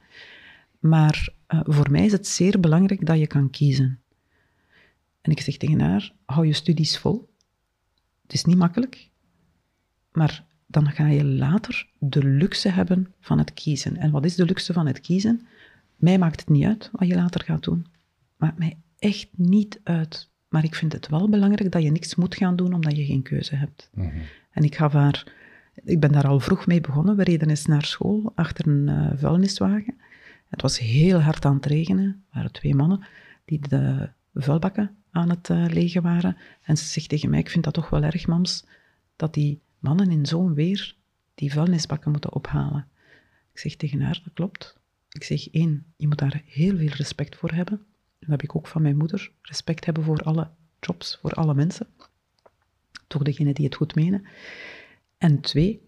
[0.79, 3.99] Maar eh, voor mij is het zeer belangrijk dat je kan kiezen.
[5.21, 7.29] En ik zeg tegen haar, hou je studies vol.
[8.21, 9.09] Het is niet makkelijk,
[10.11, 13.97] maar dan ga je later de luxe hebben van het kiezen.
[13.97, 15.47] En wat is de luxe van het kiezen?
[15.95, 17.85] Mij maakt het niet uit wat je later gaat doen.
[18.37, 20.29] Maakt mij echt niet uit.
[20.49, 23.21] Maar ik vind het wel belangrijk dat je niks moet gaan doen omdat je geen
[23.21, 23.89] keuze hebt.
[23.93, 24.17] Mhm.
[24.51, 25.37] En ik gaf haar...
[25.83, 27.15] Ik ben daar al vroeg mee begonnen.
[27.15, 29.97] We reden eens naar school achter een eh, vuilniswagen.
[30.47, 32.05] Het was heel hard aan het regenen.
[32.05, 33.05] Er waren twee mannen
[33.45, 36.37] die de vuilbakken aan het eh, legen waren.
[36.61, 38.65] En ze zegt tegen mij, ik vind dat toch wel erg, mams,
[39.15, 40.95] dat die mannen in zo'n weer
[41.35, 42.87] die vuilnisbakken moeten ophalen.
[43.51, 44.77] Ik zeg tegen haar, dat klopt.
[45.11, 47.85] Ik zeg, één, je moet daar heel veel respect voor hebben.
[48.19, 49.31] Dat heb ik ook van mijn moeder.
[49.41, 50.49] Respect hebben voor alle
[50.79, 51.87] jobs, voor alle mensen.
[53.07, 54.25] Toch degene die het goed menen.
[55.19, 55.81] En twee,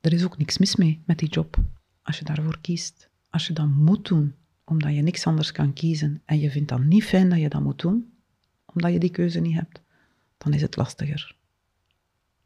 [0.00, 1.56] er is ook niks mis mee met die job.
[2.02, 3.08] Als je daarvoor kiest.
[3.30, 4.34] Als je dat moet doen,
[4.64, 7.62] omdat je niks anders kan kiezen en je vindt dat niet fijn dat je dat
[7.62, 8.12] moet doen,
[8.66, 9.82] omdat je die keuze niet hebt,
[10.38, 11.36] dan is het lastiger.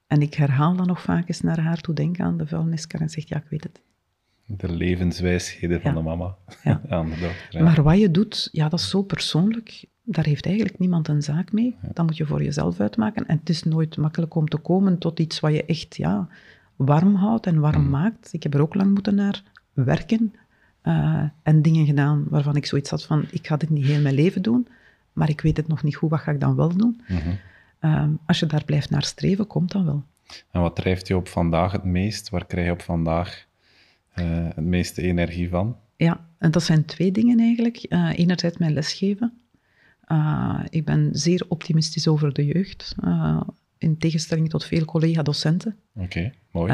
[0.07, 3.11] En ik herhaal dan nog vaak eens naar haar toe, denk aan de vuilniskar en
[3.11, 3.81] zegt, ja, ik weet het.
[4.47, 6.35] De levenswijsheden van de mama.
[6.65, 6.81] Ja.
[6.89, 7.47] aan de dochter.
[7.49, 7.63] ja.
[7.63, 9.85] Maar wat je doet, ja, dat is zo persoonlijk.
[10.03, 11.77] Daar heeft eigenlijk niemand een zaak mee.
[11.93, 13.27] Dat moet je voor jezelf uitmaken.
[13.27, 16.29] En het is nooit makkelijk om te komen tot iets wat je echt ja,
[16.77, 18.33] warm houdt en warm maakt.
[18.33, 20.35] Ik heb er ook lang moeten naar werken.
[20.83, 24.15] eh, en dingen gedaan waarvan ik zoiets had van, ik ga dit niet heel mijn
[24.15, 24.67] leven doen,
[25.13, 27.01] maar ik weet het nog niet goed, wat ga ik dan wel doen?
[27.09, 27.19] Mhm.
[27.79, 30.05] Eh, als je daar blijft naar streven, komt dat wel.
[30.51, 32.29] En wat drijft je op vandaag het meest?
[32.31, 33.47] Waar krijg je op vandaag
[34.13, 35.77] eh, het meeste energie van?
[35.97, 37.77] Ja, en dat zijn twee dingen eigenlijk.
[37.77, 39.33] Eh, enerzijds mijn lesgeven.
[40.05, 42.95] Eh, ik ben zeer optimistisch over de jeugd,
[43.79, 45.77] in tegenstelling tot veel collega-docenten.
[45.95, 46.73] Oké, mooi.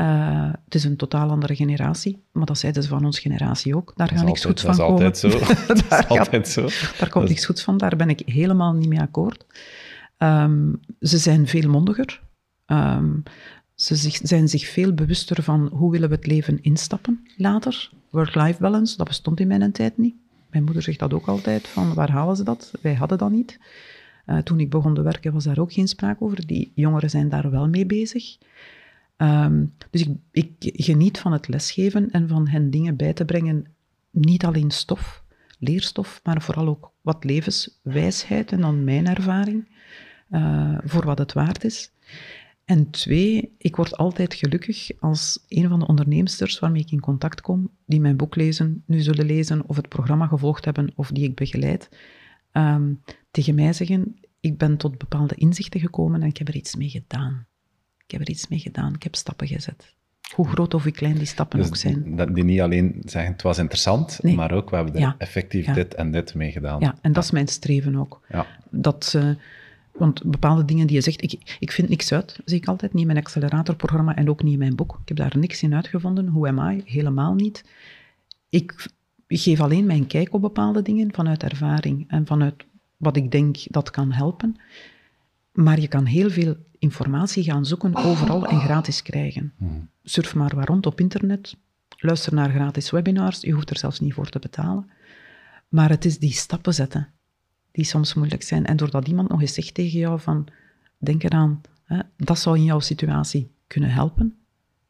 [0.65, 3.93] Het is een totaal andere generatie, maar dat zeiden ze van onze generatie ook.
[3.97, 5.05] Daar gaat niks goeds van dat is komen.
[5.05, 5.29] altijd zo.
[5.75, 6.69] dat is altijd zo.
[6.99, 9.47] daar komt niks goeds van, daar ben ik helemaal niet mee akkoord.
[10.17, 12.21] Ehm, ze zijn veel mondiger.
[12.67, 13.11] Ehm,
[13.79, 17.91] ze zijn zich veel bewuster van hoe willen we het leven instappen later.
[18.11, 20.15] Work-life balance, dat bestond in mijn tijd niet.
[20.51, 22.73] Mijn moeder zegt dat ook altijd, van waar halen ze dat?
[22.81, 23.59] Wij hadden dat niet.
[24.25, 26.47] Eh, toen ik begon te werken was daar ook geen sprake over.
[26.47, 28.39] Die jongeren zijn daar wel mee bezig.
[29.17, 33.67] Ehm, dus ik, ik geniet van het lesgeven en van hen dingen bij te brengen.
[34.11, 35.25] Niet alleen stof,
[35.59, 39.69] leerstof, maar vooral ook wat levenswijsheid en dan mijn ervaring,
[40.31, 41.91] eh, voor wat het waard is.
[42.69, 47.41] En twee, ik word altijd gelukkig als een van de onderneemsters waarmee ik in contact
[47.41, 51.25] kom, die mijn boek lezen, nu zullen lezen of het programma gevolgd hebben of die
[51.25, 51.89] ik begeleid,
[52.53, 52.93] ehm,
[53.31, 56.89] tegen mij zeggen, ik ben tot bepaalde inzichten gekomen en ik heb er iets mee
[56.89, 57.47] gedaan.
[58.05, 59.95] Ik heb er iets mee gedaan, ik heb stappen gezet.
[60.35, 62.17] Hoe groot of hoe klein die stappen ook Dus zijn.
[62.17, 64.35] dat die niet alleen zeggen het was interessant, Nee.
[64.35, 65.15] maar ook we hebben er Ja.
[65.19, 65.73] effectief Ja.
[65.73, 66.81] dit en dit mee gedaan.
[66.81, 68.21] Ja, en dat is mijn streven ook.
[68.29, 68.47] Ja.
[68.71, 69.37] Dat ze,
[69.99, 73.01] want bepaalde dingen die je zegt, ik, ik vind niks uit, zie ik altijd, niet
[73.01, 74.99] in mijn acceleratorprogramma en ook niet in mijn boek.
[75.03, 76.83] Ik heb daar niks in uitgevonden, hoe am I?
[76.85, 77.65] Helemaal niet.
[78.49, 78.87] Ik
[79.29, 82.65] geef alleen mijn kijk op bepaalde dingen vanuit ervaring en vanuit
[82.97, 84.57] wat ik denk dat kan helpen.
[85.53, 89.53] Maar je kan heel veel informatie gaan zoeken overal en gratis krijgen.
[90.03, 91.57] Surf maar waar rond op internet,
[91.97, 94.91] luister naar gratis webinars, je hoeft er zelfs niet voor te betalen.
[95.69, 97.09] Maar het is die stappen zetten
[97.73, 98.67] die soms moeilijk zijn.
[98.67, 100.47] En doordat iemand nog eens zegt tegen jou van,
[100.99, 104.37] denk eraan, hè, dat zou in jouw situatie kunnen helpen.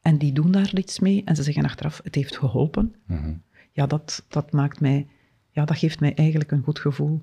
[0.02, 2.94] En die doen daar iets mee en ze zeggen achteraf, het heeft geholpen.
[3.06, 3.34] Mhm.
[3.72, 5.06] Ja, dat, dat maakt mij
[5.58, 7.22] ja, dat geeft mij eigenlijk een goed gevoel.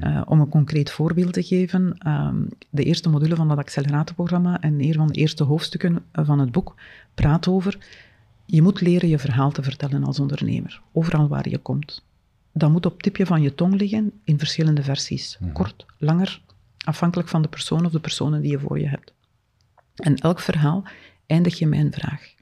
[0.00, 4.80] Uh, om een concreet voorbeeld te geven, um, de eerste module van dat acceleratorprogramma en
[4.80, 6.74] een van de eerste hoofdstukken van het boek
[7.14, 7.78] praat over,
[8.46, 12.04] je moet leren je verhaal te vertellen als ondernemer, overal waar je komt.
[12.58, 15.52] Dat moet op tipje van je tong liggen in verschillende versies, mhm.
[15.52, 16.40] kort, langer,
[16.84, 19.12] afhankelijk van de persoon of de personen die je voor je hebt.
[19.94, 20.84] En elk verhaal
[21.26, 22.34] eindig je met een vraag.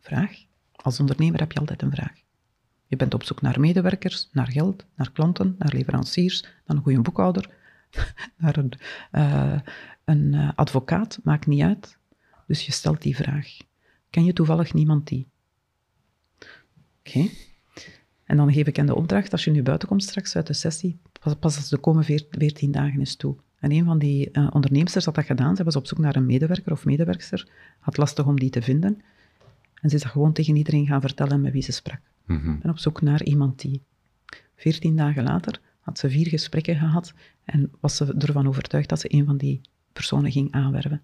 [0.00, 0.44] Vraag?
[0.72, 2.12] Als ondernemer heb je altijd een vraag.
[2.86, 7.00] Je bent op zoek naar medewerkers, naar geld, naar klanten, naar leveranciers, naar een goede
[7.00, 7.50] boekhouder,
[8.38, 8.72] naar een,
[9.12, 9.60] uh,
[10.04, 11.98] een uh, advocaat, maakt niet uit.
[12.46, 13.56] Dus je stelt die vraag.
[14.10, 15.26] Ken je toevallig niemand die?
[16.98, 17.28] Oké.
[18.28, 20.52] En dan geef ik hen de opdracht, als je nu buiten komt straks uit de
[20.52, 23.36] sessie, pas, pas als de komende veertien dagen is toe.
[23.58, 25.56] En een van die uh, ondernemers had dat gedaan.
[25.56, 27.48] Ze was op zoek naar een medewerker of medewerkster.
[27.78, 29.00] Had lastig om die te vinden.
[29.74, 32.00] En ze is dat gewoon tegen iedereen gaan vertellen met wie ze sprak.
[32.26, 33.82] Mm En op zoek naar iemand die.
[34.56, 37.12] Veertien dagen later had ze vier gesprekken gehad
[37.44, 39.60] en was ze ervan overtuigd dat ze een van die
[39.92, 41.02] personen ging aanwerven.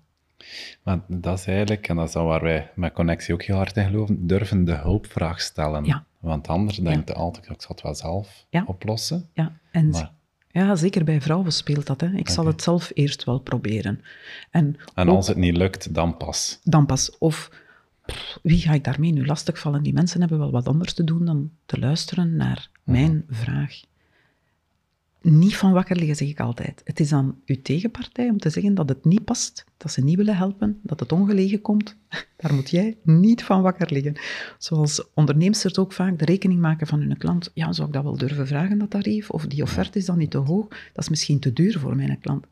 [0.83, 3.85] Maar dat is eigenlijk, en dat is waar wij met Connectie ook heel hard in
[3.85, 5.85] geloven, durven de hulpvraag stellen.
[5.85, 6.05] Ja.
[6.19, 9.29] Want anders denkt je altijd, ik zal het wel zelf oplossen.
[9.33, 10.13] Ja, en
[10.51, 12.01] ja, zeker bij vrouwen speelt dat.
[12.01, 12.13] Hè.
[12.13, 14.01] Ik zal het zelf eerst wel proberen.
[14.51, 16.59] En, en als het niet lukt, dan pas.
[16.63, 17.19] Dan pas.
[17.19, 17.51] Of
[18.43, 19.83] wie ga ik daarmee nu lastigvallen?
[19.83, 23.81] Die mensen hebben wel wat anders te doen dan te luisteren naar mijn vraag.
[25.27, 26.81] Niet van wakker liggen, zeg ik altijd.
[26.85, 30.17] Het is aan uw tegenpartij om te zeggen dat het niet past, dat ze niet
[30.17, 31.97] willen helpen, dat het ongelegen komt.
[32.37, 34.17] Daar moet jij niet van wakker liggen.
[34.59, 37.51] Zoals ondernemers ook vaak de rekening maken van hun klant.
[37.55, 39.31] Ja, zou ik dat wel durven vragen, dat tarief?
[39.31, 40.69] Of die offerte is dan niet te hoog?
[40.69, 42.47] Dat is misschien te duur voor mijn klant.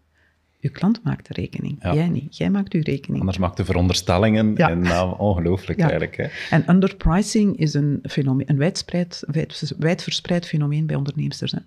[0.60, 2.36] Uw klant maakt de rekening, jij niet.
[2.36, 3.20] Jij maakt uw rekening.
[3.20, 6.16] Anders maakt de veronderstellingen en nou, ongelooflijk eigenlijk.
[6.16, 6.26] Hè?
[6.50, 9.24] En underpricing is een, fenomeen, een wijdverspreid,
[9.78, 11.40] wijdverspreid fenomeen bij ondernemers.
[11.40, 11.58] Hè.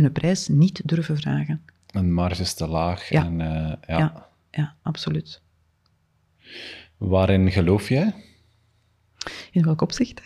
[0.00, 1.62] Hun prijs niet durven vragen.
[1.90, 3.08] Een marge is te laag.
[3.08, 4.28] Ja, en, uh, ja.
[4.50, 4.74] ja.
[4.82, 5.42] absoluut.
[6.96, 8.14] Waarin geloof jij?
[9.50, 10.22] In welk opzicht?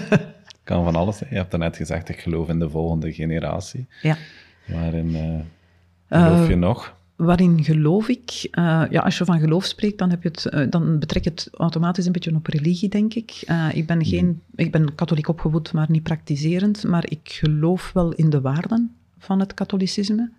[0.64, 1.30] kan van alles zijn.
[1.30, 3.86] Je hebt net gezegd, ik geloof in de volgende generatie.
[4.02, 4.16] Ja.
[4.66, 5.40] Waarin uh,
[6.08, 6.96] geloof uh, je nog?
[7.18, 8.48] Waarin geloof ik?
[8.52, 11.30] Uh, ja, als je van geloof spreekt, dan, heb je het, uh, dan betrek je
[11.30, 13.44] het automatisch een beetje op religie, denk ik.
[13.46, 16.84] Uh, ik, ben geen, ik ben katholiek opgevoed, maar niet praktiserend.
[16.84, 20.30] Maar ik geloof wel in de waarden van het katholicisme.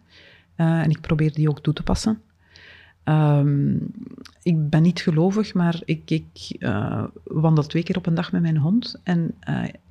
[0.55, 2.21] en ik probeer die ook toe te passen.
[3.03, 3.91] Um,
[4.43, 6.57] ik ben niet gelovig, maar ik, ik
[7.23, 8.99] wandel twee keer op een dag met mijn hond.
[9.03, 9.35] En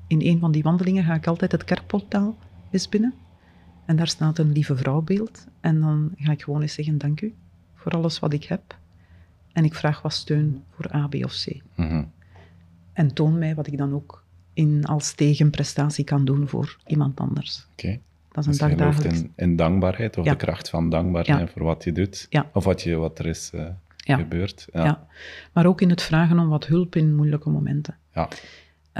[0.06, 2.38] in een van die wandelingen ga ik altijd het kerkportaal
[2.70, 3.14] eens binnen.
[3.88, 5.46] En daar staat een lieve vrouwbeeld.
[5.60, 7.34] En dan ga ik gewoon eens zeggen, dank u
[7.74, 8.78] voor alles wat ik heb.
[9.52, 11.62] En ik vraag wat steun voor A, B of C.
[11.74, 12.04] Mhm.
[12.92, 17.66] En toon mij wat ik dan ook in, als tegenprestatie kan doen voor iemand anders.
[17.72, 17.98] Oké.
[18.32, 19.20] Dat is een dus dagdagelijks...
[19.20, 22.26] In, in, dankbaarheid, of de kracht van dankbaarheid voor wat je doet.
[22.30, 22.50] Ja.
[22.52, 23.66] Of wat, je, wat er is uh,
[23.96, 24.68] gebeurd.
[24.72, 25.06] Ja.
[25.52, 27.96] Maar ook in het vragen om wat hulp in moeilijke momenten.
[28.14, 28.28] Ja.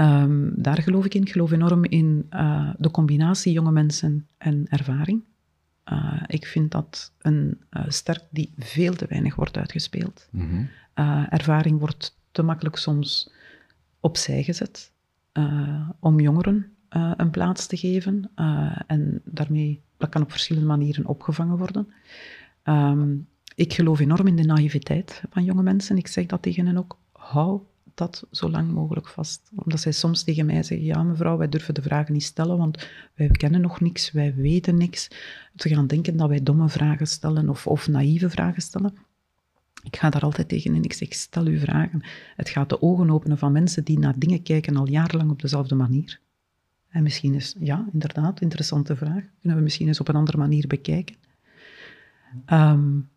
[0.01, 1.23] Um, daar geloof ik in.
[1.23, 5.23] Ik geloof enorm in uh, de combinatie jonge mensen en ervaring.
[5.93, 10.29] Uh, ik vind dat een uh, sterk die veel te weinig wordt uitgespeeld.
[10.31, 10.69] Mm -hmm.
[11.29, 13.31] ervaring wordt te makkelijk soms
[14.01, 14.93] opzij gezet
[16.01, 16.73] om jongeren
[17.17, 18.31] een plaats te geven.
[18.87, 21.93] en daarmee, dat kan op verschillende manieren opgevangen worden.
[22.65, 25.97] Um, ik geloof enorm in de naïviteit van jonge mensen.
[25.97, 26.99] Ik zeg dat tegen hen ook.
[27.13, 27.61] Hou
[27.99, 29.51] dat zo lang mogelijk vast.
[29.55, 32.89] Omdat zij soms tegen mij zeggen, ja mevrouw, wij durven de vragen niet stellen, want
[33.15, 35.09] wij kennen nog niks, wij weten niks.
[35.57, 38.95] Ze gaan denken dat wij domme vragen stellen of, of naïeve vragen stellen.
[39.83, 40.83] Ik ga daar altijd tegen in.
[40.83, 42.03] Ik zeg, stel uw vragen.
[42.37, 45.75] Het gaat de ogen openen van mensen die naar dingen kijken al jarenlang op dezelfde
[45.75, 46.21] manier.
[46.89, 49.23] En misschien is, ja, inderdaad, interessante vraag.
[49.41, 51.17] Kunnen we misschien eens op een andere manier bekijken.
[52.53, 53.09] Um,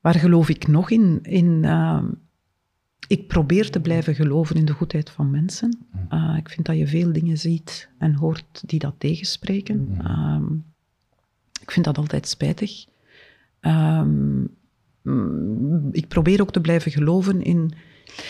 [0.00, 1.18] waar geloof ik nog in?
[1.22, 2.02] In, uh,
[3.08, 5.78] ik probeer te blijven geloven in de goedheid van mensen.
[6.12, 9.98] Uh, ik vind dat je veel dingen ziet en hoort die dat tegenspreken.
[10.10, 10.64] Um,
[11.60, 12.84] ik vind dat altijd spijtig.
[13.60, 14.50] Um,
[15.90, 17.72] ik probeer ook te blijven geloven in.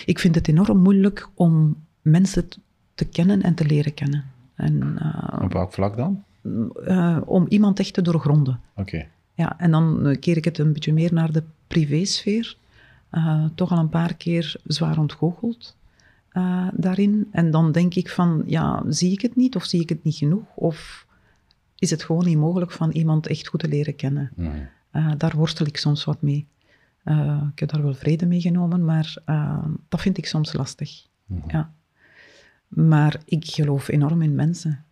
[0.05, 2.49] Ik vind het enorm moeilijk om mensen
[2.95, 4.25] te kennen en te leren kennen.
[4.55, 6.25] En, uh, Op welk vlak dan?
[6.87, 8.61] Uh, om iemand echt te doorgronden.
[8.77, 9.07] Oké.
[9.35, 12.57] Ja, en dan keer ik het een beetje meer naar de privésfeer
[13.13, 15.77] uh, toch al een paar keer zwaar ontgoocheld
[16.33, 17.29] uh, daarin.
[17.31, 20.15] En dan denk ik van, ja, zie ik het niet of zie ik het niet
[20.15, 20.45] genoeg?
[20.55, 21.07] Of
[21.79, 24.31] is het gewoon niet mogelijk van iemand echt goed te leren kennen?
[24.37, 26.47] Uh, daar worstel ik soms wat mee.
[27.53, 29.15] ik heb daar wel vrede mee genomen, maar
[29.89, 31.07] dat vind ik soms lastig.
[31.47, 31.73] Ja.
[32.69, 34.85] Maar ik geloof enorm in mensen.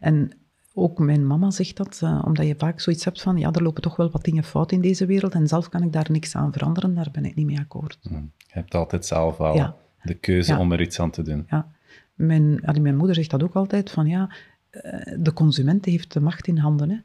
[0.00, 0.32] en
[0.76, 3.82] ook mijn mama zegt dat, uh, omdat je vaak zoiets hebt van, ja, er lopen
[3.82, 6.52] toch wel wat dingen fout in deze wereld en zelf kan ik daar niks aan
[6.52, 7.98] veranderen, daar ben ik niet mee akkoord.
[8.02, 8.14] Hm.
[8.14, 11.46] Je hebt altijd zelf al de keuze om er iets aan te doen.
[11.50, 11.68] Ja.
[12.14, 14.34] Mijn, mijn moeder zegt dat ook altijd, van ja,
[14.70, 16.90] eh, de consument heeft de macht in handen.
[16.90, 16.98] Hè.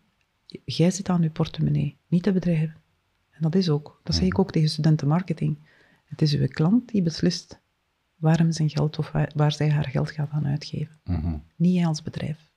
[0.66, 2.76] Jij zit aan je portemonnee, niet de bedrijven.
[3.30, 4.02] En dat is ook.
[4.04, 5.58] Dat zeg ik ook tegen studenten marketing.
[6.06, 7.60] Het is uw klant die beslist
[8.16, 11.00] waarom zijn geld of waar, zij haar geld gaat aan uitgeven.
[11.04, 11.38] Mhm.
[11.56, 12.51] Niet jij als bedrijf.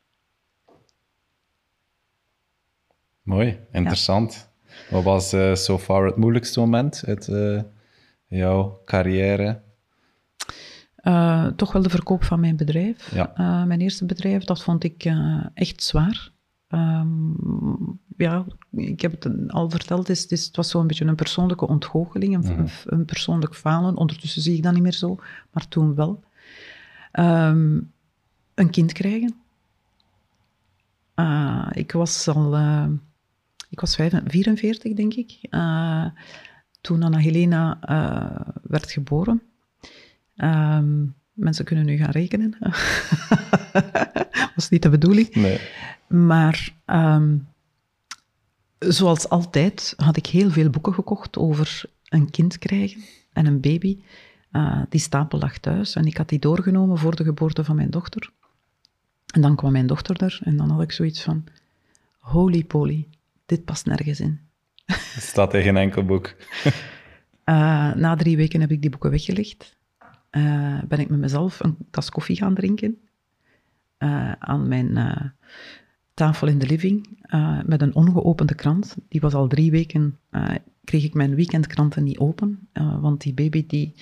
[3.25, 4.51] Mooi, interessant.
[4.91, 7.63] Wat was uh, so far het moeilijkste moment uit uh,
[8.27, 9.63] jouw carrière?
[11.03, 13.15] Uh, toch wel de verkoop van mijn bedrijf.
[13.15, 13.65] Ja.
[13.65, 15.13] mijn eerste bedrijf, dat vond ik
[15.55, 16.33] echt zwaar.
[16.69, 21.67] Um, ja, ik heb het al verteld, het, is, het was zo'n beetje een persoonlijke
[21.67, 22.67] ontgoocheling, een, mhm.
[22.85, 23.97] een, persoonlijk falen.
[23.97, 25.19] Ondertussen zie ik dat niet meer zo,
[25.51, 26.23] maar toen wel.
[27.13, 27.93] Um,
[28.55, 29.35] een kind krijgen.
[31.73, 32.55] Ik was al,
[33.75, 36.07] ik was 44, denk ik, uh,
[36.81, 37.79] toen Anna Helena
[38.63, 39.43] werd geboren.
[40.37, 42.57] Um, mensen kunnen nu gaan rekenen.
[44.55, 45.35] was niet de bedoeling.
[45.35, 45.61] Nee.
[46.07, 47.49] Maar um,
[48.79, 53.03] zoals altijd had ik heel veel boeken gekocht over een kind krijgen
[53.33, 53.99] en een baby.
[54.53, 57.91] Uh, die stapel lag thuis en ik had die doorgenomen voor de geboorte van mijn
[57.91, 58.31] dochter.
[59.35, 61.45] En dan kwam mijn dochter er en dan had ik zoiets van:
[62.19, 63.09] holy poly,
[63.47, 64.41] dit past nergens in.
[64.85, 66.35] Het staat in geen enkel boek.
[66.65, 69.77] uh, na drie weken heb ik die boeken weggelegd.
[70.31, 72.99] Uh, ben ik met mezelf een tas koffie gaan drinken.
[74.39, 74.99] aan mijn
[76.15, 77.09] tafel in de living
[77.67, 78.97] met een ongeopende krant.
[79.09, 80.19] Die was al drie weken,
[80.85, 82.69] kreeg ik mijn weekendkranten niet open,
[83.01, 83.95] want die baby die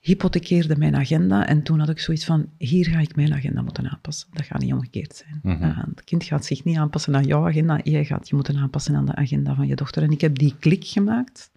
[0.00, 3.90] hypothekeerde mijn agenda en toen had ik zoiets van, hier ga ik mijn agenda moeten
[3.90, 4.28] aanpassen.
[4.32, 5.40] Dat gaat niet omgekeerd zijn.
[5.42, 8.94] Mm het kind gaat zich niet aanpassen aan jouw agenda, jij gaat je moeten aanpassen
[8.94, 10.02] aan de agenda van je dochter.
[10.02, 11.50] En ik heb die klik gemaakt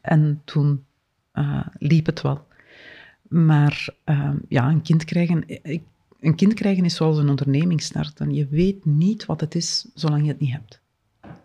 [0.00, 0.84] en toen
[1.78, 2.46] liep het wel.
[3.22, 3.88] Maar
[4.48, 5.82] ja, een kind krijgen, ik,
[6.20, 8.34] een kind krijgen is zoals een onderneming starten.
[8.34, 10.80] Je weet niet wat het is zolang je het niet hebt.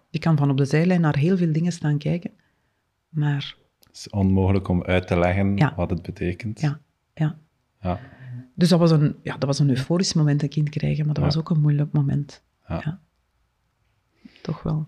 [0.09, 2.31] Je kan van op de zijlijn naar heel veel dingen staan kijken,
[3.09, 3.57] maar...
[3.99, 6.61] Is onmogelijk om uit te leggen wat het betekent.
[6.61, 6.79] Ja,
[7.13, 7.39] ja.
[7.81, 7.99] ja.
[8.55, 11.23] Dus dat was, een, ja, dat was een euforisch moment, een kind krijgen, maar dat
[11.23, 12.43] was ook een moeilijk moment.
[12.67, 12.99] Ja.
[14.41, 14.87] Toch wel.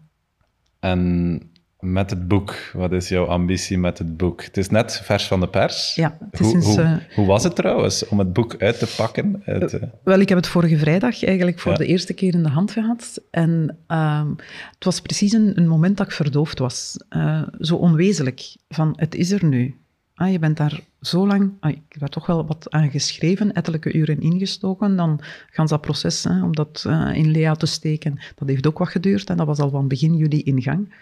[0.80, 1.42] En
[1.82, 2.56] met het boek.
[2.74, 4.44] Wat is jouw ambitie met het boek?
[4.44, 5.96] Het is net vers van de pers.
[5.96, 8.94] Ja, het is hoe, hoe, eh, hoe, was het trouwens om het boek uit te
[8.98, 9.42] pakken?
[9.46, 9.82] Uit, uh...
[10.04, 13.22] Wel, ik heb het vorige vrijdag eigenlijk voor de eerste keer in de hand gehad.
[13.32, 14.24] En uh,
[14.74, 16.98] het was precies een, een, moment dat ik verdoofd was.
[17.60, 18.56] Zo onwezenlijk.
[18.70, 19.76] Van, het is er nu.
[20.16, 21.52] Ah, je bent daar zo lang...
[21.60, 24.96] Ah, ik heb daar toch wel wat aan geschreven, ettelijke uren ingestoken.
[24.96, 25.20] Dan
[25.50, 28.90] gaan ze dat proces, hè, om dat in Lea te steken, dat heeft ook wat
[28.90, 29.30] geduurd.
[29.30, 30.94] En dat was al van begin juli in gang.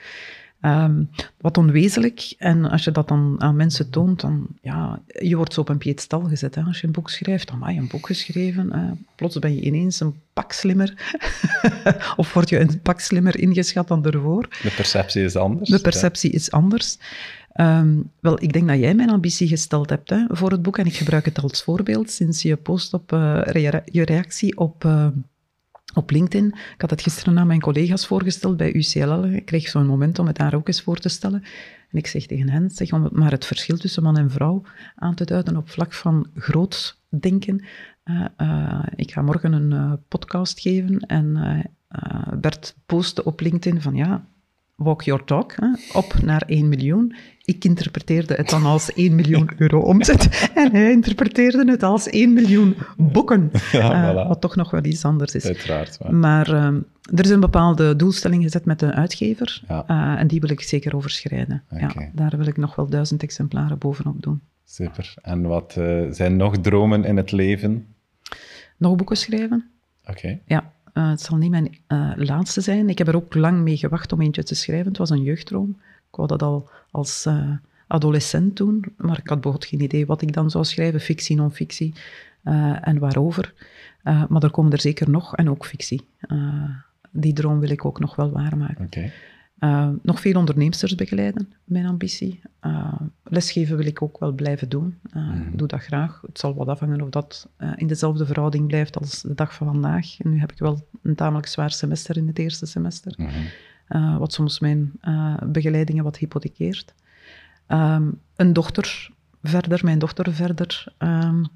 [0.62, 2.34] Um, wat onwezenlijk.
[2.38, 5.78] En als je dat dan aan mensen toont, dan ja, je wordt zo op een
[5.78, 6.56] piedestal gezet.
[6.56, 6.62] Hè.
[6.62, 8.72] Als je een boek schrijft, dan heb je een boek geschreven.
[8.76, 11.14] Uh, plots ben je ineens een pak slimmer.
[12.16, 14.48] of word je een pak slimmer ingeschat dan ervoor.
[14.62, 15.70] De perceptie is anders.
[15.70, 16.98] De perceptie is anders.
[17.56, 20.78] Um, wel, ik denk dat jij mijn ambitie gesteld hebt hè, voor het boek.
[20.78, 23.42] En ik gebruik het als voorbeeld sinds je post op uh,
[23.86, 24.84] je reactie op...
[24.84, 25.08] Uh,
[26.00, 26.48] op LinkedIn.
[26.48, 29.24] Ik had het gisteren aan mijn collega's voorgesteld bij UCL.
[29.24, 31.44] Ik kreeg zo'n moment om het daar ook eens voor te stellen.
[31.92, 34.62] En ik zeg tegen hen, zeg, om maar het verschil tussen man en vrouw
[34.96, 37.66] aan te duiden op vlak van groot denken.
[38.06, 41.38] Uh, uh, ik ga morgen een uh, podcast geven en
[42.40, 44.28] Bert postte op LinkedIn van ja,
[44.80, 47.16] walk your talk, hè, op naar 1 miljoen.
[47.44, 52.34] Ik interpreteerde het dan als 1 miljoen euro omzet en hij interpreteerde het als 1
[52.34, 55.46] miljoen boeken, ja, uh, wat toch nog wel iets anders is.
[55.46, 56.00] Uiteraard.
[56.02, 56.66] Maar, maar uh,
[57.16, 59.86] er is een bepaalde doelstelling gezet met de uitgever ja.
[59.88, 61.64] uh, en die wil ik zeker overschrijden.
[61.72, 61.90] Okay.
[61.96, 64.42] Ja, daar wil ik nog wel duizend exemplaren bovenop doen.
[64.66, 65.14] Super.
[65.22, 67.88] En wat eh, zijn nog dromen in het leven?
[68.78, 69.70] Nog boeken schrijven.
[70.02, 70.12] Oké.
[70.12, 70.42] Okay.
[70.46, 72.90] Ja, uh, het zal niet mijn uh, laatste zijn.
[72.90, 74.88] Ik heb er ook lang mee gewacht om eentje te schrijven.
[74.88, 75.70] Het was een jeugdroom.
[76.10, 77.52] Ik wou dat al als uh,
[77.88, 81.94] adolescent doen, maar ik had bijvoorbeeld geen idee wat ik dan zou schrijven, fictie, non-fictie
[82.82, 83.54] en waarover.
[84.04, 86.02] maar er komen er zeker nog, en ook fictie.
[87.12, 88.90] die droom wil ik ook nog wel waarmaken.
[89.60, 92.42] Uh, nog veel onderneemsters begeleiden, mijn ambitie.
[92.66, 95.00] Uh, lesgeven wil ik ook wel blijven doen.
[95.14, 95.58] Uh, mm -hmm.
[95.58, 96.22] doe dat graag.
[96.26, 100.20] Het zal wat afhangen of dat in dezelfde verhouding blijft als de dag van vandaag.
[100.20, 103.14] En nu heb ik wel een tamelijk zwaar semester in het eerste semester.
[103.18, 103.28] Mm
[103.88, 104.18] -hmm.
[104.18, 104.92] wat soms mijn
[105.46, 106.94] begeleidingen wat hypothekeert.
[107.68, 109.10] Um, een dochter
[109.44, 111.48] verder, mijn dochter verder um,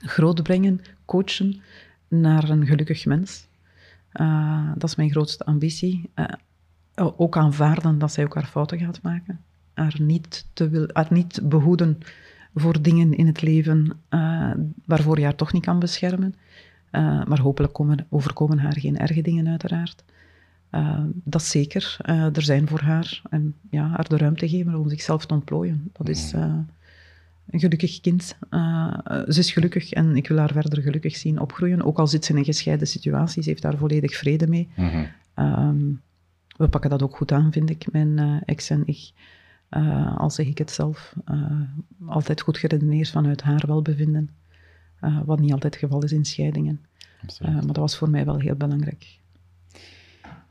[0.00, 1.62] grootbrengen, coachen.
[2.08, 3.48] naar een gelukkig mens.
[4.12, 6.10] Uh, dat is mijn grootste ambitie.
[6.14, 6.26] Uh,
[7.00, 9.40] ook aanvaarden dat zij ook haar fouten gaat maken.
[9.74, 11.98] Haar niet, te wil, haar niet behoeden
[12.54, 14.50] voor dingen in het leven uh,
[14.84, 16.34] waarvoor je haar toch niet kan beschermen.
[17.26, 20.04] maar hopelijk komen, overkomen haar geen erge dingen, uiteraard.
[21.12, 23.22] dat is zeker er zijn voor haar.
[23.30, 25.90] En ja, haar de ruimte geven om zichzelf te ontplooien.
[25.92, 26.32] Dat is
[27.50, 28.36] een gelukkig kind.
[28.50, 28.98] Uh,
[29.28, 31.82] ze is gelukkig en ik wil haar verder gelukkig zien opgroeien.
[31.82, 34.68] Ook al zit ze in een gescheiden situatie, ze heeft daar volledig vrede mee.
[34.76, 36.00] Mm
[36.60, 39.10] we pakken dat ook goed aan, vind ik, mijn uh, ex en ik.
[39.70, 41.14] Uh, al zeg ik het zelf,
[42.06, 44.30] altijd goed geredeneerd vanuit haar welbevinden.
[45.24, 46.80] wat niet altijd het geval is in scheidingen.
[47.40, 49.18] maar dat was voor mij wel heel belangrijk.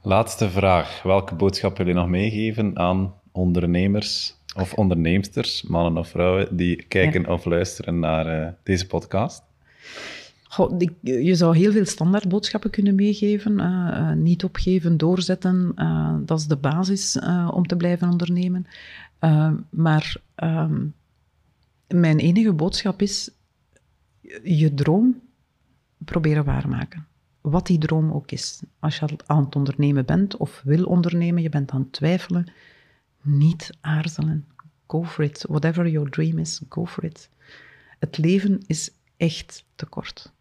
[0.02, 1.03] Laatste vraag.
[1.03, 7.27] Welke boodschap wil je nog meegeven aan ondernemers of onderneemsters, mannen of vrouwen, die kijken
[7.27, 9.44] of luisteren naar deze podcast?
[11.01, 13.59] Je zou heel veel standaardboodschappen kunnen meegeven.
[13.59, 17.19] Uh, niet opgeven, doorzetten, uh, dat is de basis
[17.51, 18.65] om te blijven ondernemen.
[19.69, 20.93] maar um,
[21.88, 23.31] mijn enige boodschap is,
[24.43, 25.21] je droom
[25.97, 27.07] proberen waarmaken.
[27.41, 28.61] Wat die droom ook is.
[28.80, 32.51] Als je aan het ondernemen bent of wil ondernemen, je bent aan het twijfelen,
[33.21, 34.45] niet aarzelen.
[34.88, 35.45] Go for it.
[35.47, 37.30] Whatever your dream is, go for it.
[37.99, 40.31] Het leven is echt te kort.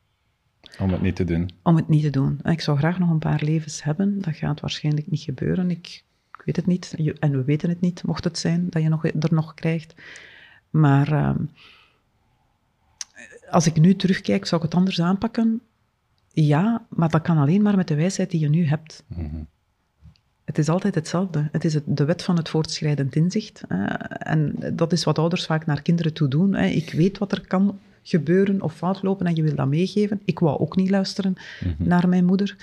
[0.78, 1.50] Om het niet te doen.
[1.62, 2.40] Om het niet te doen.
[2.42, 4.20] Ik zou graag nog een paar levens hebben.
[4.20, 5.70] Dat gaat waarschijnlijk niet gebeuren.
[5.70, 6.94] Ik, ik weet het niet.
[7.18, 9.94] En we weten het niet, mocht het zijn dat je nog, er nog krijgt.
[10.70, 11.44] Maar ehm,
[13.50, 15.60] als ik nu terugkijk, zou ik het anders aanpakken?
[16.32, 19.04] Ja, maar dat kan alleen maar met de wijsheid die je nu hebt.
[19.06, 19.48] Mm
[20.48, 21.48] het is altijd hetzelfde.
[21.52, 23.62] Het is de wet van het voortschrijdend inzicht.
[24.08, 26.54] en dat is wat ouders vaak naar kinderen toe doen.
[26.54, 27.78] Ik weet wat er kan
[28.08, 30.20] gebeuren of fout lopen en je wil dat meegeven.
[30.24, 31.88] Ik wou ook niet luisteren mhm.
[31.88, 32.56] naar mijn moeder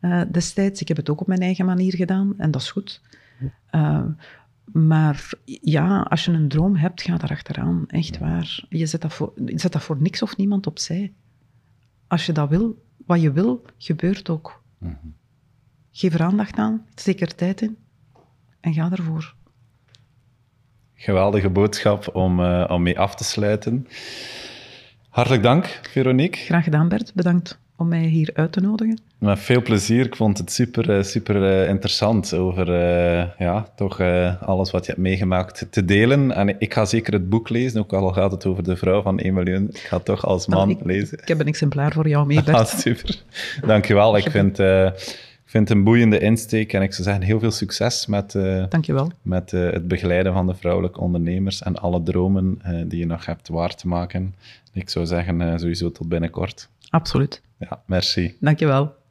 [0.00, 0.80] uh, destijds.
[0.80, 3.00] Ik heb het ook op mijn eigen manier gedaan en dat is goed.
[3.74, 4.04] Uh,
[4.72, 7.84] maar ja, als je een droom hebt, ga daar achteraan.
[7.86, 8.64] Echt waar.
[8.68, 11.12] Je zet dat, voor, je zet dat voor niks of niemand opzij.
[12.06, 14.62] Als je dat wil, wat je wil, gebeurt ook.
[14.78, 15.14] Mm
[15.94, 17.76] Geef er aandacht aan, steek er tijd in
[18.60, 19.34] en ga ervoor.
[20.94, 23.86] Geweldige boodschap om, uh, om mee af te sluiten.
[25.12, 26.40] Hartelijk dank, Veronique.
[26.40, 27.12] Graag gedaan, Bert.
[27.14, 28.98] Bedankt om mij hier uit te nodigen.
[29.18, 30.06] Met veel plezier.
[30.06, 32.72] Ik vond het super, eh, super eh, interessant over
[33.38, 34.00] ja, toch
[34.40, 36.32] alles wat je hebt meegemaakt te delen.
[36.34, 39.18] En ik ga zeker het boek lezen, ook al gaat het over de vrouw van
[39.18, 39.68] 1 miljoen.
[39.68, 41.18] Ik ga het toch als man ik, lezen.
[41.18, 42.56] Ik heb een exemplaar voor jou mee, Bert.
[42.56, 43.22] Ah, super.
[43.66, 44.16] Dankjewel.
[44.16, 44.58] Ik vind
[45.52, 49.10] vind het een boeiende insteek en ik zou zeggen heel veel succes met, uh, Dankjewel.
[49.22, 53.26] met uh, het begeleiden van de vrouwelijke ondernemers en alle dromen uh, die je nog
[53.26, 54.34] hebt waar te maken.
[54.72, 56.68] Ik zou zeggen sowieso tot binnenkort.
[56.90, 57.42] Absoluut.
[57.58, 58.36] Ja, merci.
[58.40, 59.01] Dankjewel.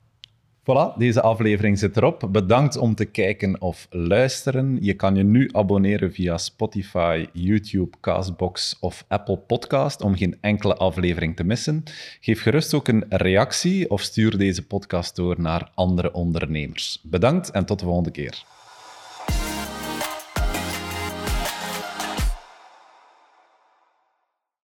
[0.72, 2.28] Voilà, deze aflevering zit erop.
[2.32, 4.78] Bedankt om te kijken of luisteren.
[4.82, 10.76] Je kan je nu abonneren via Spotify, YouTube, Castbox of Apple Podcast om geen enkele
[10.76, 11.84] aflevering te missen.
[12.20, 17.00] Geef gerust ook een reactie of stuur deze podcast door naar andere ondernemers.
[17.04, 18.44] Bedankt en tot de volgende keer.